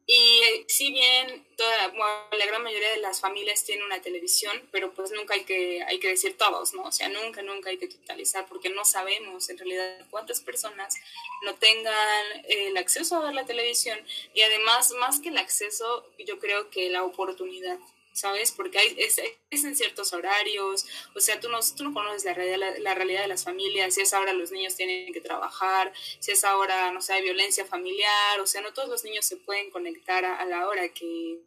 Y 0.04 0.42
eh, 0.42 0.64
si 0.66 0.90
bien 0.90 1.46
toda, 1.56 1.92
la 2.32 2.46
gran 2.46 2.62
mayoría 2.62 2.90
de 2.90 2.96
las 2.98 3.20
familias 3.20 3.64
tienen 3.64 3.86
una 3.86 4.02
televisión, 4.02 4.68
pero 4.72 4.92
pues 4.92 5.12
nunca 5.12 5.34
hay 5.34 5.44
que, 5.44 5.82
hay 5.84 6.00
que 6.00 6.08
decir 6.08 6.36
todos, 6.36 6.74
¿no? 6.74 6.82
O 6.82 6.92
sea, 6.92 7.08
nunca, 7.08 7.40
nunca 7.42 7.70
hay 7.70 7.78
que 7.78 7.86
totalizar 7.86 8.46
porque 8.48 8.68
no 8.68 8.84
sabemos 8.84 9.48
en 9.48 9.58
realidad 9.58 10.04
cuántas 10.10 10.40
personas 10.40 10.96
no 11.44 11.54
tengan 11.54 12.26
el 12.48 12.76
acceso 12.76 13.16
a 13.16 13.20
ver 13.26 13.34
la 13.34 13.46
televisión 13.46 13.98
y 14.34 14.42
además, 14.42 14.90
más 14.98 15.20
que 15.20 15.28
el 15.28 15.38
acceso, 15.38 16.04
yo 16.18 16.38
creo 16.40 16.68
que 16.68 16.90
la 16.90 17.04
oportunidad. 17.04 17.78
¿Sabes? 18.12 18.52
Porque 18.52 18.78
hay, 18.78 18.94
es, 18.98 19.20
es, 19.50 19.64
en 19.64 19.76
ciertos 19.76 20.12
horarios, 20.12 20.86
o 21.14 21.20
sea, 21.20 21.40
tú 21.40 21.48
no, 21.48 21.60
tú 21.76 21.84
no 21.84 21.92
conoces 21.92 22.24
la 22.24 22.34
realidad, 22.34 22.76
la, 22.78 22.94
realidad 22.94 23.22
de 23.22 23.28
las 23.28 23.44
familias, 23.44 23.94
si 23.94 24.02
es 24.02 24.12
ahora 24.12 24.32
los 24.32 24.50
niños 24.50 24.76
tienen 24.76 25.12
que 25.12 25.20
trabajar, 25.20 25.92
si 26.18 26.32
es 26.32 26.44
ahora, 26.44 26.90
no 26.92 27.00
sé, 27.00 27.14
hay 27.14 27.22
violencia 27.22 27.64
familiar, 27.64 28.40
o 28.40 28.46
sea, 28.46 28.60
no 28.60 28.72
todos 28.72 28.88
los 28.88 29.04
niños 29.04 29.26
se 29.26 29.36
pueden 29.36 29.70
conectar 29.70 30.24
a, 30.24 30.36
a 30.36 30.44
la 30.44 30.68
hora 30.68 30.88
que, 30.88 31.40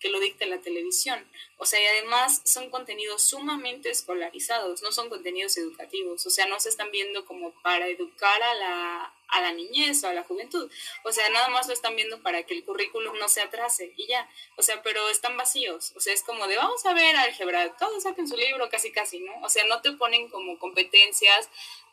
que 0.00 0.08
lo 0.08 0.18
dicta 0.18 0.46
la 0.46 0.58
televisión. 0.58 1.24
O 1.58 1.66
sea, 1.66 1.80
y 1.80 1.86
además 1.86 2.40
son 2.44 2.70
contenidos 2.70 3.22
sumamente 3.22 3.90
escolarizados, 3.90 4.82
no 4.82 4.92
son 4.92 5.10
contenidos 5.10 5.58
educativos, 5.58 6.26
o 6.26 6.30
sea, 6.30 6.46
no 6.46 6.58
se 6.58 6.70
están 6.70 6.90
viendo 6.90 7.26
como 7.26 7.52
para 7.62 7.86
educar 7.86 8.42
a 8.42 8.54
la, 8.54 9.12
a 9.28 9.40
la 9.42 9.52
niñez 9.52 10.02
o 10.04 10.08
a 10.08 10.14
la 10.14 10.22
juventud. 10.22 10.70
O 11.04 11.12
sea, 11.12 11.28
nada 11.28 11.48
más 11.48 11.66
lo 11.66 11.74
están 11.74 11.96
viendo 11.96 12.22
para 12.22 12.44
que 12.44 12.54
el 12.54 12.64
currículum 12.64 13.18
no 13.18 13.28
se 13.28 13.42
atrase 13.42 13.92
y 13.96 14.06
ya. 14.06 14.28
O 14.56 14.62
sea, 14.62 14.82
pero 14.82 15.08
están 15.10 15.36
vacíos. 15.36 15.92
O 15.96 16.00
sea, 16.00 16.14
es 16.14 16.22
como 16.22 16.46
de 16.46 16.56
vamos 16.56 16.84
a 16.86 16.94
ver 16.94 17.14
álgebra, 17.16 17.76
todos 17.76 18.02
saquen 18.02 18.26
su 18.26 18.36
libro 18.36 18.68
casi 18.70 18.90
casi, 18.90 19.20
¿no? 19.20 19.32
O 19.42 19.48
sea, 19.50 19.64
no 19.66 19.82
te 19.82 19.92
ponen 19.92 20.28
como 20.28 20.58
competencias 20.58 21.50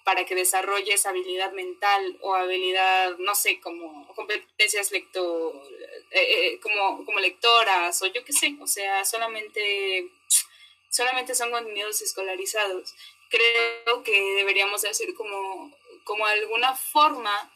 para 0.08 0.26
que 0.26 0.36
desarrolles 0.36 1.06
habilidad 1.06 1.52
mental 1.52 2.18
o 2.22 2.34
habilidad, 2.34 3.18
no 3.18 3.36
sé, 3.36 3.60
como 3.60 4.08
competencias 4.16 4.90
lecto, 4.94 5.62
eh, 6.12 6.54
eh, 6.54 6.60
como, 6.62 7.04
como 7.06 7.20
lectoras 7.20 8.02
o 8.02 8.06
yo 8.06 8.24
qué 8.24 8.32
sé, 8.32 8.56
o 8.62 8.68
sea, 8.68 9.04
solamente, 9.04 10.10
solamente 10.90 11.36
son 11.36 11.52
contenidos 11.52 12.02
escolarizados. 12.02 12.96
Creo 13.30 14.02
que 14.02 14.18
deberíamos 14.38 14.86
hacer 14.86 15.14
como 15.14 15.74
como 16.08 16.26
alguna 16.26 16.74
forma 16.74 17.52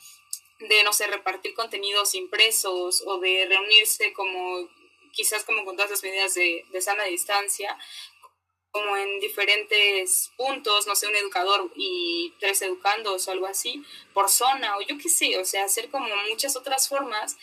de, 0.59 0.83
no 0.83 0.91
sé, 0.91 1.07
repartir 1.07 1.53
contenidos 1.53 2.13
impresos 2.15 3.01
o 3.05 3.17
de 3.19 3.45
reunirse 3.47 4.11
como, 4.11 4.67
quizás 5.13 5.45
como 5.45 5.63
con 5.63 5.77
todas 5.77 5.89
las 5.89 6.03
medidas 6.03 6.33
de, 6.33 6.65
de 6.69 6.81
sana 6.81 7.05
distancia, 7.05 7.77
como 8.71 8.95
en 8.95 9.19
diferentes 9.19 10.31
puntos, 10.38 10.88
no 10.88 10.95
sé, 10.95 11.07
un 11.07 11.15
educador 11.15 11.71
y 11.75 12.34
tres 12.39 12.62
educandos 12.62 13.27
o 13.27 13.31
algo 13.31 13.45
así, 13.45 13.84
por 14.13 14.29
zona, 14.29 14.77
o 14.77 14.81
yo 14.81 14.97
qué 14.97 15.10
sé, 15.10 15.38
o 15.38 15.45
sea, 15.45 15.65
hacer 15.65 15.89
como 15.89 16.07
muchas 16.29 16.55
otras 16.55 16.88
formas 16.88 17.38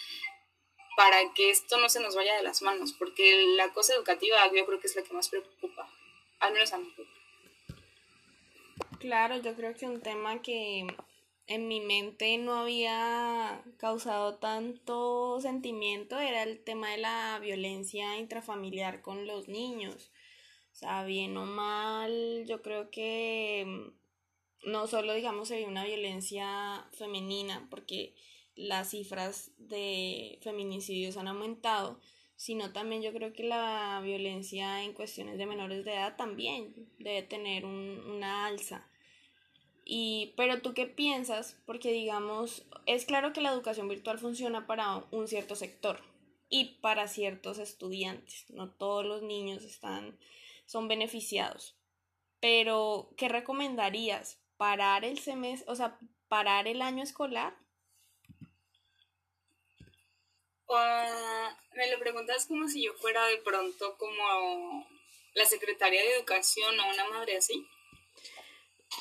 para 0.97 1.33
que 1.35 1.51
esto 1.51 1.79
no 1.79 1.89
se 1.89 2.01
nos 2.01 2.17
vaya 2.17 2.37
de 2.37 2.43
las 2.43 2.63
manos, 2.63 2.93
porque 2.93 3.47
la 3.57 3.73
cosa 3.73 3.95
educativa 3.95 4.51
yo 4.53 4.67
creo 4.67 4.81
que 4.81 4.87
es 4.89 4.97
la 4.97 5.03
que 5.03 5.15
más 5.15 5.29
preocupa, 5.29 5.89
al 6.41 6.53
menos 6.53 6.73
a 6.73 6.79
mí. 6.79 6.93
Claro, 8.99 9.37
yo 9.37 9.55
creo 9.55 9.77
que 9.77 9.87
un 9.87 10.01
tema 10.01 10.43
que 10.43 10.87
en 11.47 11.69
mi 11.69 11.81
mente 11.81 12.37
no 12.37 12.55
había 12.55 13.63
causado 13.79 14.37
tanto 14.37 15.41
sentimiento 15.41 16.19
era 16.19 16.43
el 16.43 16.63
tema 16.65 16.91
de 16.91 16.99
la 16.99 17.39
violencia 17.41 18.17
intrafamiliar 18.17 19.01
con 19.01 19.27
los 19.27 19.47
niños. 19.47 20.11
Sea, 20.79 21.03
bien 21.03 21.37
o 21.37 21.45
mal, 21.45 22.45
yo 22.47 22.63
creo 22.63 22.89
que 22.89 23.65
mm, 23.67 24.71
no 24.71 24.87
solo, 24.87 25.13
digamos, 25.13 25.49
se 25.49 25.65
una 25.65 25.85
violencia 25.85 26.89
femenina, 26.93 27.67
porque 27.69 28.15
las 28.55 28.91
cifras 28.91 29.51
de 29.59 30.39
feminicidios 30.41 31.17
han 31.17 31.27
aumentado, 31.27 31.99
sino 32.37 32.73
también 32.73 33.03
yo 33.03 33.13
creo 33.13 33.33
que 33.33 33.43
la 33.43 34.01
violencia 34.05 34.85
en 34.85 34.93
cuestiones 34.93 35.37
de 35.37 35.47
menores 35.47 35.85
de 35.85 35.95
edad 35.95 36.15
también 36.17 36.73
debe 37.01 37.23
tener 37.23 37.65
un, 37.65 38.01
una 38.07 38.47
alza. 38.47 38.89
Y, 39.85 40.33
pero 40.37 40.63
tú 40.63 40.75
qué 40.75 40.87
piensas, 40.87 41.61
porque 41.67 41.91
digamos, 41.91 42.69
es 42.87 43.05
claro 43.05 43.33
que 43.33 43.41
la 43.41 43.51
educación 43.53 43.89
virtual 43.89 44.21
funciona 44.21 44.69
para 44.69 45.05
un 45.11 45.27
cierto 45.27 45.57
sector 45.57 45.99
y 46.49 46.77
para 46.81 47.09
ciertos 47.09 47.59
estudiantes, 47.59 48.49
no 48.51 48.71
todos 48.71 49.05
los 49.05 49.23
niños 49.25 49.65
están 49.65 50.17
son 50.69 50.87
beneficiados. 50.87 51.77
Pero, 52.41 53.11
¿qué 53.17 53.29
recomendarías? 53.29 54.39
¿Parar 54.59 55.05
el 55.05 55.19
semestre, 55.19 55.73
o 55.73 55.75
sea, 55.75 55.99
parar 56.29 56.69
el 56.69 56.83
año 56.83 57.03
escolar? 57.03 57.57
Ah, 60.69 61.59
me 61.75 61.91
lo 61.91 61.99
preguntas 61.99 62.45
como 62.47 62.69
si 62.69 62.85
yo 62.85 62.93
fuera 62.95 63.27
de 63.29 63.39
pronto 63.39 63.97
como 63.97 64.87
la 65.33 65.47
secretaria 65.47 66.03
de 66.03 66.17
educación 66.17 66.79
o 66.79 66.93
una 66.93 67.09
madre 67.09 67.39
así. 67.39 67.67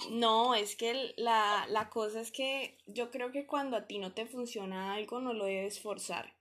No, 0.09 0.55
es 0.55 0.77
que 0.77 1.13
la, 1.17 1.65
la 1.67 1.89
cosa 1.89 2.21
es 2.21 2.31
que 2.31 2.77
yo 2.85 3.11
creo 3.11 3.33
que 3.33 3.45
cuando 3.45 3.75
a 3.75 3.87
ti 3.87 3.99
no 3.99 4.13
te 4.13 4.25
funciona 4.25 4.93
algo 4.93 5.19
no 5.19 5.33
lo 5.33 5.45
debes 5.45 5.81
forzar. 5.81 6.37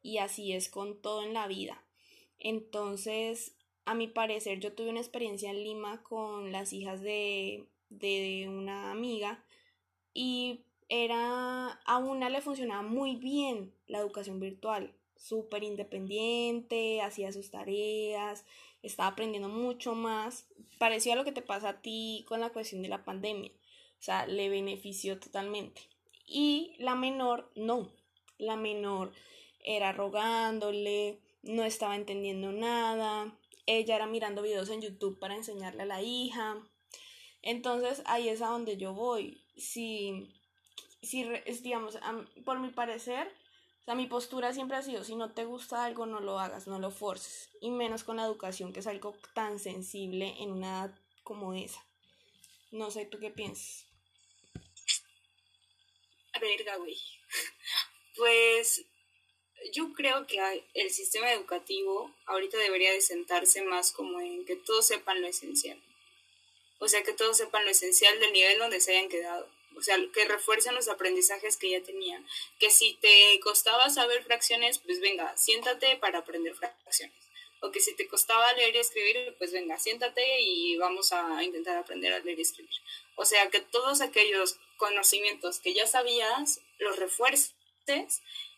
Y 0.00 0.16
así 0.16 0.54
es 0.54 0.70
con 0.70 1.02
todo 1.02 1.22
en 1.22 1.34
la 1.34 1.46
vida. 1.46 1.84
Entonces, 2.38 3.59
a 3.90 3.94
mi 3.94 4.06
parecer, 4.06 4.60
yo 4.60 4.72
tuve 4.72 4.90
una 4.90 5.00
experiencia 5.00 5.50
en 5.50 5.64
Lima 5.64 6.00
con 6.04 6.52
las 6.52 6.72
hijas 6.72 7.00
de, 7.00 7.66
de 7.88 8.46
una 8.48 8.92
amiga 8.92 9.44
y 10.14 10.60
era, 10.88 11.70
a 11.84 11.98
una 11.98 12.30
le 12.30 12.40
funcionaba 12.40 12.82
muy 12.82 13.16
bien 13.16 13.74
la 13.88 13.98
educación 13.98 14.38
virtual, 14.38 14.94
súper 15.16 15.64
independiente, 15.64 17.02
hacía 17.02 17.32
sus 17.32 17.50
tareas, 17.50 18.46
estaba 18.84 19.08
aprendiendo 19.08 19.48
mucho 19.48 19.96
más, 19.96 20.46
pareció 20.78 21.14
a 21.14 21.16
lo 21.16 21.24
que 21.24 21.32
te 21.32 21.42
pasa 21.42 21.70
a 21.70 21.82
ti 21.82 22.24
con 22.28 22.38
la 22.38 22.50
cuestión 22.50 22.82
de 22.82 22.88
la 22.90 23.04
pandemia, 23.04 23.50
o 23.50 24.02
sea, 24.02 24.24
le 24.28 24.48
benefició 24.48 25.18
totalmente. 25.18 25.82
Y 26.26 26.76
la 26.78 26.94
menor, 26.94 27.50
no, 27.56 27.90
la 28.38 28.54
menor 28.54 29.12
era 29.64 29.90
rogándole, 29.90 31.18
no 31.42 31.64
estaba 31.64 31.96
entendiendo 31.96 32.52
nada, 32.52 33.36
ella 33.78 33.96
era 33.96 34.06
mirando 34.06 34.42
videos 34.42 34.68
en 34.70 34.82
YouTube 34.82 35.18
para 35.18 35.34
enseñarle 35.34 35.82
a 35.82 35.86
la 35.86 36.02
hija. 36.02 36.56
Entonces 37.42 38.02
ahí 38.06 38.28
es 38.28 38.42
a 38.42 38.48
donde 38.48 38.76
yo 38.76 38.94
voy. 38.94 39.44
Si, 39.56 40.28
si 41.02 41.24
digamos, 41.62 41.98
por 42.44 42.58
mi 42.58 42.70
parecer, 42.70 43.28
o 43.80 43.84
sea, 43.84 43.94
mi 43.94 44.06
postura 44.06 44.52
siempre 44.52 44.76
ha 44.76 44.82
sido, 44.82 45.04
si 45.04 45.16
no 45.16 45.32
te 45.32 45.44
gusta 45.44 45.84
algo, 45.84 46.06
no 46.06 46.20
lo 46.20 46.38
hagas, 46.38 46.66
no 46.66 46.78
lo 46.78 46.90
forces. 46.90 47.50
Y 47.60 47.70
menos 47.70 48.04
con 48.04 48.16
la 48.16 48.24
educación, 48.24 48.72
que 48.72 48.80
es 48.80 48.86
algo 48.86 49.16
tan 49.34 49.58
sensible 49.58 50.34
en 50.38 50.50
una 50.52 50.68
edad 50.68 50.98
como 51.22 51.54
esa. 51.54 51.84
No 52.72 52.90
sé, 52.90 53.06
¿tú 53.06 53.18
qué 53.18 53.30
piensas? 53.30 53.86
A 56.32 56.38
ver, 56.40 56.64
güey. 56.78 56.96
Pues 58.16 58.84
yo 59.72 59.92
creo 59.92 60.26
que 60.26 60.64
el 60.74 60.90
sistema 60.90 61.32
educativo 61.32 62.14
ahorita 62.26 62.58
debería 62.58 62.92
de 62.92 63.00
sentarse 63.00 63.62
más 63.62 63.92
como 63.92 64.20
en 64.20 64.44
que 64.44 64.56
todos 64.56 64.86
sepan 64.86 65.20
lo 65.20 65.28
esencial. 65.28 65.80
O 66.78 66.88
sea, 66.88 67.02
que 67.02 67.12
todos 67.12 67.36
sepan 67.36 67.64
lo 67.64 67.70
esencial 67.70 68.18
del 68.20 68.32
nivel 68.32 68.58
donde 68.58 68.80
se 68.80 68.96
hayan 68.96 69.10
quedado. 69.10 69.48
O 69.76 69.82
sea, 69.82 69.96
que 70.12 70.24
refuercen 70.24 70.74
los 70.74 70.88
aprendizajes 70.88 71.56
que 71.56 71.70
ya 71.70 71.82
tenían. 71.82 72.26
Que 72.58 72.70
si 72.70 72.94
te 72.94 73.38
costaba 73.40 73.90
saber 73.90 74.24
fracciones, 74.24 74.78
pues 74.78 75.00
venga, 75.00 75.36
siéntate 75.36 75.96
para 75.96 76.20
aprender 76.20 76.54
fracciones. 76.54 77.14
O 77.60 77.70
que 77.70 77.80
si 77.80 77.94
te 77.94 78.08
costaba 78.08 78.52
leer 78.54 78.74
y 78.74 78.78
escribir, 78.78 79.34
pues 79.36 79.52
venga, 79.52 79.78
siéntate 79.78 80.40
y 80.40 80.76
vamos 80.78 81.12
a 81.12 81.44
intentar 81.44 81.76
aprender 81.76 82.12
a 82.14 82.20
leer 82.20 82.38
y 82.38 82.42
escribir. 82.42 82.74
O 83.16 83.26
sea, 83.26 83.50
que 83.50 83.60
todos 83.60 84.00
aquellos 84.00 84.58
conocimientos 84.78 85.60
que 85.60 85.74
ya 85.74 85.86
sabías, 85.86 86.62
los 86.78 86.96
refuerces 86.96 87.54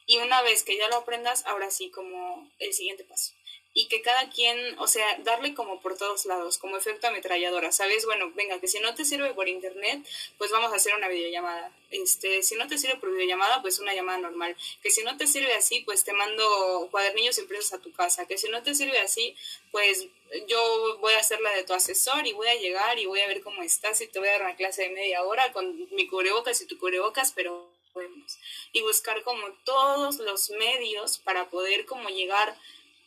y 0.07 0.19
una 0.19 0.43
vez 0.43 0.63
que 0.63 0.77
ya 0.77 0.89
lo 0.89 0.97
aprendas, 0.97 1.45
ahora 1.47 1.71
sí 1.71 1.91
como 1.91 2.51
el 2.59 2.73
siguiente 2.73 3.05
paso. 3.05 3.33
Y 3.75 3.89
que 3.89 4.03
cada 4.03 4.29
quien, 4.29 4.79
o 4.79 4.87
sea, 4.87 5.07
darle 5.21 5.55
como 5.55 5.81
por 5.81 5.97
todos 5.97 6.27
lados, 6.27 6.59
como 6.59 6.77
efecto 6.77 7.07
ametralladora, 7.07 7.73
¿sabes? 7.73 8.05
Bueno, 8.05 8.31
venga, 8.35 8.61
que 8.61 8.69
si 8.69 8.79
no 8.81 8.95
te 8.95 9.07
sirve 9.07 9.33
por 9.33 9.49
internet, 9.49 10.07
pues 10.37 10.51
vamos 10.51 10.73
a 10.73 10.77
hacer 10.77 10.95
una 10.95 11.09
videollamada. 11.09 11.73
Este, 11.91 12.43
si 12.43 12.55
no 12.57 12.67
te 12.67 12.77
sirve 12.77 12.97
por 12.97 13.11
videollamada, 13.11 13.63
pues 13.63 13.79
una 13.79 13.95
llamada 13.95 14.19
normal. 14.19 14.57
Que 14.83 14.91
si 14.91 15.03
no 15.05 15.17
te 15.17 15.27
sirve 15.27 15.55
así, 15.55 15.81
pues 15.81 16.05
te 16.05 16.13
mando 16.13 16.89
cuadernillos 16.91 17.39
impresos 17.39 17.73
a 17.73 17.81
tu 17.81 17.91
casa. 17.93 18.27
Que 18.27 18.37
si 18.37 18.51
no 18.51 18.63
te 18.63 18.75
sirve 18.75 18.99
así, 18.99 19.35
pues 19.71 20.07
yo 20.49 20.99
voy 20.99 21.15
a 21.15 21.23
ser 21.23 21.41
la 21.41 21.53
de 21.53 21.65
tu 21.65 21.73
asesor 21.73 22.27
y 22.27 22.35
voy 22.35 22.49
a 22.49 22.57
llegar 22.57 22.99
y 22.99 23.07
voy 23.07 23.21
a 23.21 23.27
ver 23.27 23.41
cómo 23.41 23.63
estás 23.63 24.03
y 24.03 24.07
te 24.07 24.19
voy 24.19 24.29
a 24.29 24.33
dar 24.33 24.43
una 24.43 24.57
clase 24.57 24.83
de 24.83 24.91
media 24.91 25.23
hora 25.23 25.51
con 25.53 25.89
mi 25.93 26.07
cubrebocas 26.07 26.61
y 26.61 26.67
tu 26.67 26.77
cubrebocas, 26.77 27.33
pero 27.33 27.72
podemos 27.93 28.39
y 28.73 28.83
buscar 28.83 29.23
como 29.23 29.53
todos 29.65 30.19
los 30.19 30.51
medios 30.51 31.19
para 31.19 31.49
poder 31.51 31.87
como 31.87 32.09
llegar 32.09 32.57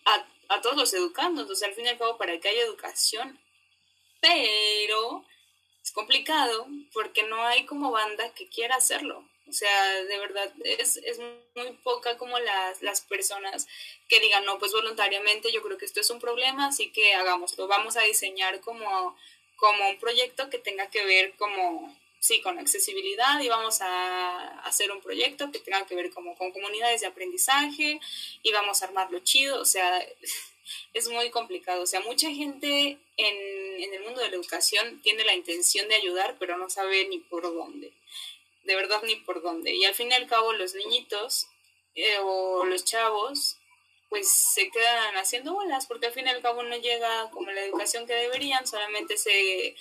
a, 0.05 0.27
a 0.49 0.61
todos 0.61 0.77
los 0.77 0.93
educandos, 0.93 1.41
entonces 1.41 1.67
al 1.67 1.73
fin 1.73 1.85
y 1.85 1.89
al 1.89 1.97
cabo 1.97 2.17
para 2.17 2.39
que 2.39 2.49
haya 2.49 2.63
educación, 2.63 3.39
pero 4.21 5.25
es 5.83 5.91
complicado 5.91 6.67
porque 6.93 7.23
no 7.23 7.43
hay 7.45 7.65
como 7.65 7.91
banda 7.91 8.33
que 8.33 8.47
quiera 8.47 8.75
hacerlo. 8.75 9.23
O 9.47 9.53
sea, 9.53 10.03
de 10.03 10.17
verdad, 10.17 10.51
es, 10.63 10.97
es 10.97 11.19
muy 11.19 11.71
poca 11.83 12.17
como 12.17 12.39
las, 12.39 12.81
las 12.81 13.01
personas 13.01 13.67
que 14.09 14.19
digan, 14.19 14.43
no, 14.43 14.57
pues 14.57 14.71
voluntariamente 14.71 15.51
yo 15.51 15.61
creo 15.61 15.77
que 15.77 15.85
esto 15.85 15.99
es 15.99 16.09
un 16.09 16.19
problema, 16.19 16.67
así 16.67 16.91
que 16.91 17.13
hagámoslo. 17.13 17.67
Vamos 17.67 17.95
a 17.95 18.01
diseñar 18.01 18.61
como, 18.61 19.15
como 19.55 19.89
un 19.89 19.99
proyecto 19.99 20.49
que 20.49 20.57
tenga 20.57 20.89
que 20.89 21.05
ver 21.05 21.35
como 21.35 21.95
sí, 22.25 22.41
con 22.41 22.57
accesibilidad 22.57 23.39
y 23.39 23.49
vamos 23.49 23.81
a 23.81 24.59
hacer 24.61 24.91
un 24.91 24.99
proyecto 24.99 25.51
que 25.51 25.59
tenga 25.59 25.85
que 25.85 25.93
ver 25.93 26.11
como 26.11 26.35
con 26.35 26.51
comunidades 26.51 27.01
de 27.01 27.07
aprendizaje 27.07 27.99
y 28.41 28.51
vamos 28.51 28.81
a 28.81 28.85
armarlo 28.85 29.19
chido, 29.19 29.61
o 29.61 29.65
sea, 29.65 30.03
es 30.93 31.07
muy 31.07 31.29
complicado, 31.29 31.83
o 31.83 31.85
sea, 31.85 31.99
mucha 32.01 32.29
gente 32.31 32.97
en, 33.17 33.83
en 33.83 33.93
el 33.93 34.03
mundo 34.03 34.21
de 34.21 34.29
la 34.29 34.35
educación 34.35 35.01
tiene 35.03 35.23
la 35.23 35.35
intención 35.35 35.87
de 35.87 35.95
ayudar, 35.95 36.35
pero 36.39 36.57
no 36.57 36.67
sabe 36.67 37.07
ni 37.07 37.19
por 37.19 37.43
dónde, 37.43 37.93
de 38.63 38.75
verdad 38.75 39.03
ni 39.03 39.17
por 39.17 39.43
dónde, 39.43 39.75
y 39.75 39.85
al 39.85 39.93
fin 39.93 40.09
y 40.09 40.15
al 40.15 40.25
cabo 40.25 40.51
los 40.53 40.73
niñitos 40.73 41.47
eh, 41.93 42.17
o 42.21 42.65
los 42.65 42.85
chavos 42.85 43.57
pues 44.09 44.29
se 44.29 44.69
quedan 44.69 45.15
haciendo 45.17 45.53
bolas 45.53 45.87
porque 45.87 46.07
al 46.07 46.13
fin 46.13 46.25
y 46.25 46.29
al 46.29 46.41
cabo 46.41 46.63
no 46.63 46.77
llega 46.77 47.29
como 47.31 47.51
la 47.51 47.61
educación 47.61 48.07
que 48.07 48.13
deberían, 48.13 48.65
solamente 48.65 49.17
se 49.17 49.75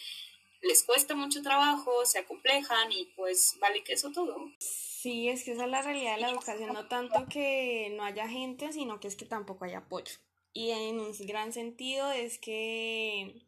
les 0.65 0.83
cuesta 0.83 1.15
mucho 1.15 1.43
trabajo, 1.43 2.05
se 2.07 2.19
acomplejan 2.19 2.91
y 2.91 3.07
pues 3.17 3.57
vale 3.61 3.85
que 3.85 3.93
eso 3.93 4.11
todo. 4.11 4.51
Sí, 4.59 5.29
es 5.29 5.45
que 5.45 5.53
esa 5.53 5.65
es 5.65 5.71
la 5.71 5.83
realidad 5.83 6.15
de 6.15 6.23
la 6.23 6.31
educación, 6.31 6.73
no 6.73 6.89
tanto 6.89 7.27
que 7.29 7.93
no 7.95 8.05
haya 8.05 8.27
gente, 8.29 8.73
sino 8.73 9.01
que 9.01 9.09
es 9.09 9.17
que 9.17 9.27
tampoco 9.27 9.67
hay 9.67 9.75
apoyo. 9.75 10.15
Y 10.55 10.71
en 10.71 11.01
un 11.01 11.13
gran 11.27 11.53
sentido 11.53 12.11
es 12.13 12.39
que 12.39 13.43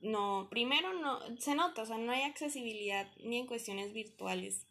no, 0.00 0.48
primero 0.50 0.92
no, 0.92 1.20
se 1.38 1.54
nota, 1.54 1.82
o 1.82 1.86
sea, 1.86 1.96
no 1.96 2.12
hay 2.12 2.22
accesibilidad 2.22 3.10
ni 3.22 3.38
en 3.38 3.46
cuestiones 3.46 3.92
virtuales. 3.92 4.66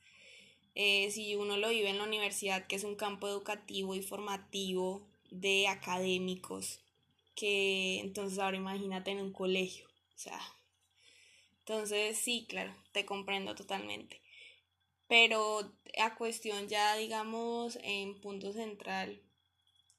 Eh, 0.75 1.09
si 1.11 1.35
uno 1.35 1.57
lo 1.57 1.69
vive 1.69 1.89
en 1.89 1.97
la 1.97 2.03
universidad, 2.03 2.67
que 2.67 2.75
es 2.75 2.83
un 2.83 2.95
campo 2.95 3.27
educativo 3.27 3.95
y 3.95 4.03
formativo 4.03 5.07
de 5.31 5.67
académicos, 5.67 6.81
que 7.35 7.99
entonces 8.01 8.37
ahora 8.37 8.57
imagínate 8.57 9.11
en 9.11 9.19
un 9.19 9.33
colegio, 9.33 9.87
o 9.87 10.17
sea, 10.17 10.39
entonces, 11.69 12.17
sí, 12.17 12.47
claro, 12.49 12.73
te 12.93 13.05
comprendo 13.05 13.53
totalmente. 13.53 14.19
Pero 15.07 15.71
a 15.99 16.15
cuestión 16.15 16.67
ya, 16.67 16.95
digamos, 16.95 17.77
en 17.83 18.19
punto 18.19 18.53
central, 18.53 19.21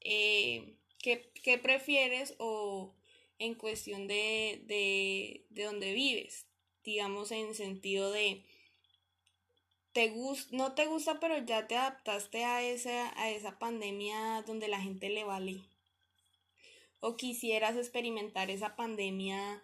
eh, 0.00 0.74
¿qué, 0.98 1.58
prefieres 1.62 2.34
o 2.38 2.96
en 3.38 3.54
cuestión 3.54 4.08
de, 4.08 4.64
de, 4.66 5.46
de 5.50 5.62
dónde 5.62 5.94
vives? 5.94 6.48
Digamos, 6.82 7.30
en 7.30 7.54
sentido 7.54 8.10
de 8.10 8.44
te 9.92 10.12
no 10.50 10.74
te 10.74 10.86
gusta, 10.86 11.20
pero 11.20 11.38
ya 11.38 11.68
te 11.68 11.76
adaptaste 11.76 12.44
a 12.44 12.64
esa, 12.64 13.16
a 13.16 13.30
esa 13.30 13.60
pandemia 13.60 14.42
donde 14.44 14.66
la 14.66 14.80
gente 14.80 15.08
le 15.08 15.22
vale. 15.22 15.62
O 16.98 17.16
quisieras 17.16 17.76
experimentar 17.76 18.50
esa 18.50 18.74
pandemia 18.74 19.62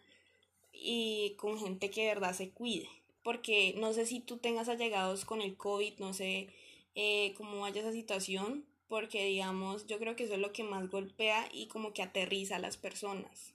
y 0.81 1.35
con 1.37 1.59
gente 1.59 1.91
que 1.91 2.03
de 2.03 2.09
verdad 2.09 2.35
se 2.35 2.51
cuide. 2.51 2.89
Porque 3.23 3.75
no 3.77 3.93
sé 3.93 4.07
si 4.07 4.21
tú 4.21 4.39
tengas 4.39 4.69
allegados 4.69 5.25
con 5.25 5.43
el 5.43 5.57
COVID, 5.57 5.95
no 5.99 6.15
sé 6.15 6.49
eh, 6.95 7.35
cómo 7.37 7.61
vaya 7.61 7.81
esa 7.81 7.93
situación, 7.93 8.65
porque 8.89 9.25
digamos, 9.25 9.87
yo 9.87 9.99
creo 9.99 10.17
que 10.17 10.25
eso 10.25 10.35
es 10.35 10.41
lo 10.41 10.53
que 10.53 10.63
más 10.63 10.89
golpea 10.89 11.49
y 11.53 11.67
como 11.67 11.93
que 11.93 12.03
aterriza 12.03 12.57
a 12.57 12.61
las 12.61 12.77
personas. 12.77 13.53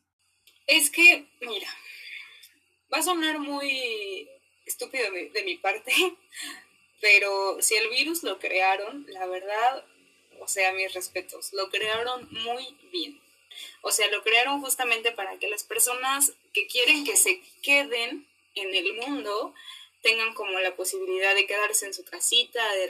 Es 0.68 0.90
que, 0.90 1.26
mira, 1.40 1.68
va 2.94 3.00
a 3.00 3.04
sonar 3.04 3.40
muy 3.40 4.30
estúpido 4.66 5.06
de 5.12 5.44
mi, 5.44 5.58
parte, 5.58 5.92
pero 7.02 7.62
si 7.62 7.76
el 7.76 7.90
virus 7.90 8.24
lo 8.24 8.40
crearon, 8.40 9.06
la 9.10 9.26
verdad, 9.26 9.86
o 10.40 10.48
sea, 10.48 10.74
mis 10.74 10.94
respetos, 10.94 11.54
lo 11.54 11.70
crearon 11.70 12.28
muy 12.32 12.78
bien. 12.92 13.20
O 13.82 13.92
sea, 13.92 14.08
lo 14.10 14.24
crearon 14.24 14.62
justamente 14.62 15.12
para 15.12 15.38
que 15.40 15.50
las 15.50 15.64
personas 15.64 16.34
que 16.54 16.68
quieren 16.68 17.04
que 17.04 17.16
se 17.16 17.42
queden 17.62 18.28
en 18.56 18.76
el 18.76 18.94
mundo 18.94 19.54
tengan 20.02 20.34
como 20.34 20.60
la 20.60 20.76
posibilidad 20.76 21.36
de 21.36 21.46
quedarse 21.46 21.86
en 21.86 21.94
su 21.94 22.04
casita, 22.04 22.62
de, 22.74 22.88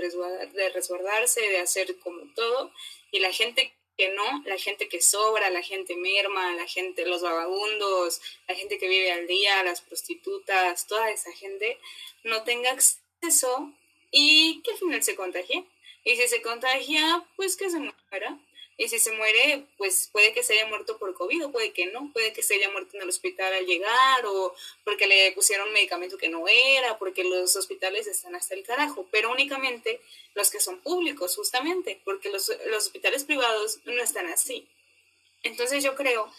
resguardarse, 0.70 1.42
de 1.42 1.60
hacer 1.60 2.00
como 2.00 2.22
todo, 2.34 2.72
y 3.12 3.20
la 3.20 3.34
gente 3.34 3.74
que 3.98 4.10
no, 4.10 4.42
la 4.46 4.58
gente 4.58 4.88
que 4.88 5.02
sobra, 5.02 5.50
la 5.50 5.62
gente 5.62 5.96
merma, 5.96 6.56
la 6.56 6.68
gente, 6.68 7.06
los 7.06 7.22
vagabundos, 7.22 8.22
la 8.48 8.56
gente 8.56 8.78
que 8.78 8.88
vive 8.88 9.12
al 9.12 9.28
día, 9.28 9.64
las 9.64 9.82
prostitutas, 9.82 10.88
toda 10.88 11.12
esa 11.12 11.32
gente, 11.34 11.78
no 12.24 12.44
tenga 12.44 12.72
acceso 12.72 13.74
y 14.10 14.62
que 14.62 14.72
al 14.72 14.78
final 14.78 15.04
se 15.04 15.16
contagie. 15.16 15.66
Y 16.04 16.16
si 16.16 16.28
se 16.28 16.42
contagia, 16.42 17.24
pues 17.36 17.56
que 17.58 17.70
se 17.70 17.80
muera. 17.80 18.40
Y 18.78 18.88
si 18.90 19.00
se 19.00 19.12
muere, 19.12 19.66
pues 19.78 20.10
puede 20.12 20.34
que 20.34 20.44
se 20.44 20.54
haya 20.54 20.66
muerto 20.66 20.98
por 20.98 21.14
COVID 21.14 21.46
o 21.46 21.52
puede 21.52 21.72
que 21.72 21.88
no, 21.88 22.12
puede 22.14 22.34
que 22.34 22.42
se 22.42 22.56
haya 22.56 22.70
muerto 22.72 22.96
en 22.96 23.04
el 23.04 23.10
hospital 23.10 23.54
al 23.54 23.66
llegar 23.66 24.26
o 24.26 24.56
porque 24.84 25.08
le 25.08 25.32
pusieron 25.34 25.72
medicamento 25.72 26.18
que 26.18 26.30
no 26.30 26.48
era, 26.48 26.98
porque 26.98 27.24
los 27.24 27.56
hospitales 27.56 28.08
están 28.08 28.36
hasta 28.36 28.56
el 28.56 28.64
carajo, 28.64 29.08
pero 29.12 29.32
únicamente 29.32 30.02
los 30.34 30.50
que 30.50 30.60
son 30.60 30.80
públicos, 30.82 31.36
justamente, 31.36 32.02
porque 32.04 32.30
los, 32.30 32.52
los 32.68 32.86
hospitales 32.86 33.24
privados 33.24 33.80
no 33.86 34.02
están 34.02 34.28
así. 34.28 34.68
Entonces 35.44 35.84
yo 35.84 35.96
creo 35.96 36.32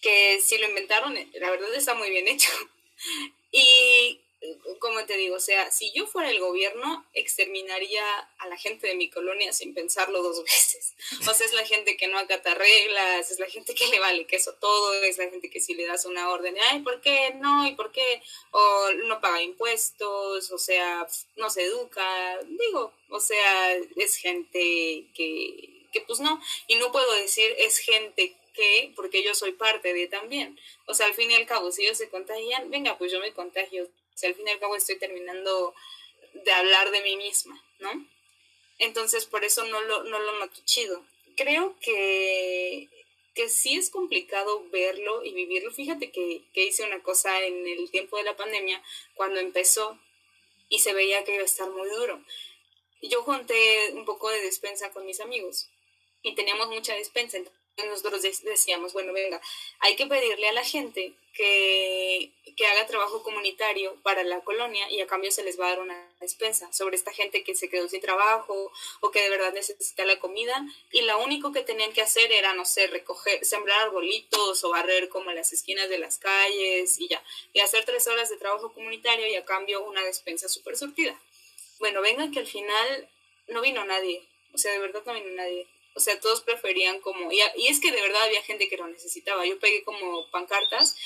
que 0.00 0.40
si 0.40 0.58
lo 0.58 0.68
inventaron, 0.68 1.14
la 1.34 1.50
verdad 1.50 1.74
está 1.74 1.94
muy 1.94 2.10
bien 2.10 2.28
hecho. 2.28 2.50
Y 3.52 4.20
como 4.78 5.04
te 5.06 5.16
digo, 5.16 5.36
o 5.36 5.40
sea, 5.40 5.70
si 5.70 5.92
yo 5.92 6.06
fuera 6.06 6.30
el 6.30 6.40
gobierno, 6.40 7.06
exterminaría 7.14 8.04
a 8.38 8.48
la 8.48 8.56
gente 8.56 8.86
de 8.86 8.94
mi 8.94 9.10
colonia 9.10 9.52
sin 9.52 9.74
pensarlo 9.74 10.22
dos 10.22 10.42
veces. 10.44 10.94
O 11.28 11.34
sea, 11.34 11.46
es 11.46 11.52
la 11.52 11.64
gente 11.64 11.96
que 11.96 12.08
no 12.08 12.18
acata 12.18 12.54
reglas, 12.54 13.30
es 13.30 13.38
la 13.38 13.48
gente 13.48 13.74
que 13.74 13.88
le 13.88 14.00
vale 14.00 14.26
queso 14.26 14.54
todo, 14.54 14.94
es 15.02 15.18
la 15.18 15.28
gente 15.28 15.50
que 15.50 15.60
si 15.60 15.74
le 15.74 15.86
das 15.86 16.04
una 16.04 16.30
orden, 16.30 16.54
de, 16.54 16.60
ay, 16.60 16.80
¿por 16.80 17.00
qué 17.00 17.34
no? 17.36 17.66
¿Y 17.66 17.74
por 17.74 17.92
qué? 17.92 18.22
O 18.50 18.92
no 19.04 19.20
paga 19.20 19.42
impuestos, 19.42 20.50
o 20.50 20.58
sea, 20.58 21.06
no 21.36 21.50
se 21.50 21.64
educa. 21.64 22.38
Digo, 22.44 22.92
o 23.10 23.20
sea, 23.20 23.74
es 23.74 24.16
gente 24.16 25.06
que, 25.14 25.86
que 25.92 26.00
pues 26.06 26.20
no. 26.20 26.40
Y 26.66 26.76
no 26.76 26.92
puedo 26.92 27.12
decir 27.14 27.54
es 27.58 27.78
gente 27.78 28.36
que, 28.56 28.92
porque 28.96 29.22
yo 29.22 29.34
soy 29.34 29.52
parte 29.52 29.92
de 29.92 30.08
también. 30.08 30.58
O 30.86 30.94
sea, 30.94 31.06
al 31.06 31.14
fin 31.14 31.30
y 31.30 31.34
al 31.34 31.46
cabo, 31.46 31.70
si 31.70 31.84
ellos 31.84 31.98
se 31.98 32.08
contagian, 32.08 32.70
venga, 32.70 32.98
pues 32.98 33.12
yo 33.12 33.20
me 33.20 33.32
contagio 33.32 33.88
al 34.24 34.34
fin 34.34 34.48
y 34.48 34.50
al 34.50 34.60
cabo 34.60 34.76
estoy 34.76 34.98
terminando 34.98 35.74
de 36.32 36.52
hablar 36.52 36.90
de 36.90 37.02
mí 37.02 37.16
misma, 37.16 37.62
¿no? 37.80 38.06
Entonces, 38.78 39.26
por 39.26 39.44
eso 39.44 39.64
no 39.64 39.80
lo, 39.82 40.04
no 40.04 40.18
lo 40.18 40.38
noto 40.38 40.60
chido. 40.64 41.04
Creo 41.36 41.76
que, 41.80 42.88
que 43.34 43.48
sí 43.48 43.76
es 43.76 43.90
complicado 43.90 44.64
verlo 44.70 45.24
y 45.24 45.32
vivirlo. 45.32 45.70
Fíjate 45.70 46.10
que, 46.10 46.42
que 46.54 46.66
hice 46.66 46.84
una 46.84 47.02
cosa 47.02 47.44
en 47.44 47.66
el 47.66 47.90
tiempo 47.90 48.16
de 48.16 48.24
la 48.24 48.36
pandemia, 48.36 48.82
cuando 49.14 49.40
empezó, 49.40 49.98
y 50.68 50.80
se 50.80 50.92
veía 50.92 51.24
que 51.24 51.34
iba 51.34 51.42
a 51.42 51.46
estar 51.46 51.70
muy 51.70 51.88
duro. 51.88 52.22
Yo 53.02 53.22
junté 53.22 53.92
un 53.92 54.04
poco 54.04 54.30
de 54.30 54.40
despensa 54.40 54.90
con 54.92 55.06
mis 55.06 55.20
amigos 55.20 55.68
y 56.22 56.34
teníamos 56.34 56.68
mucha 56.68 56.94
despensa 56.94 57.38
nosotros 57.84 58.22
decíamos, 58.22 58.94
bueno, 58.94 59.12
venga, 59.12 59.40
hay 59.80 59.96
que 59.96 60.06
pedirle 60.06 60.48
a 60.48 60.52
la 60.52 60.64
gente 60.64 61.12
que, 61.34 62.30
que, 62.56 62.66
haga 62.66 62.86
trabajo 62.86 63.22
comunitario 63.22 63.94
para 64.02 64.24
la 64.24 64.40
colonia 64.40 64.90
y 64.90 65.02
a 65.02 65.06
cambio 65.06 65.30
se 65.30 65.42
les 65.42 65.60
va 65.60 65.66
a 65.66 65.70
dar 65.70 65.80
una 65.80 66.10
despensa 66.18 66.72
sobre 66.72 66.96
esta 66.96 67.12
gente 67.12 67.44
que 67.44 67.54
se 67.54 67.68
quedó 67.68 67.86
sin 67.88 68.00
trabajo 68.00 68.72
o 69.00 69.10
que 69.10 69.20
de 69.20 69.28
verdad 69.28 69.52
necesita 69.52 70.06
la 70.06 70.18
comida 70.18 70.66
y 70.90 71.02
lo 71.02 71.22
único 71.22 71.52
que 71.52 71.60
tenían 71.60 71.92
que 71.92 72.00
hacer 72.00 72.32
era, 72.32 72.54
no 72.54 72.64
sé, 72.64 72.86
recoger, 72.86 73.44
sembrar 73.44 73.82
arbolitos 73.82 74.64
o 74.64 74.70
barrer 74.70 75.10
como 75.10 75.30
las 75.32 75.52
esquinas 75.52 75.90
de 75.90 75.98
las 75.98 76.16
calles 76.16 76.98
y 76.98 77.08
ya, 77.08 77.22
y 77.52 77.60
hacer 77.60 77.84
tres 77.84 78.06
horas 78.06 78.30
de 78.30 78.38
trabajo 78.38 78.72
comunitario 78.72 79.26
y 79.26 79.34
a 79.34 79.44
cambio 79.44 79.84
una 79.84 80.02
despensa 80.02 80.48
súper 80.48 80.78
surtida. 80.78 81.20
Bueno, 81.78 82.00
vengan 82.00 82.32
que 82.32 82.38
al 82.38 82.46
final 82.46 83.06
no 83.48 83.60
vino 83.60 83.84
nadie, 83.84 84.26
o 84.54 84.58
sea, 84.58 84.72
de 84.72 84.78
verdad 84.78 85.02
no 85.04 85.12
vino 85.12 85.28
nadie 85.32 85.66
o 85.96 86.00
sea, 86.00 86.20
todos 86.20 86.42
preferían 86.42 87.00
como, 87.00 87.32
y, 87.32 87.40
y, 87.56 87.68
es 87.68 87.80
que 87.80 87.90
de 87.90 88.02
verdad 88.02 88.22
había 88.24 88.42
gente 88.42 88.68
que 88.68 88.76
lo 88.76 88.86
necesitaba. 88.86 89.46
Yo 89.46 89.58
pegué 89.58 89.82
como 89.82 90.30
pancartas 90.30 90.96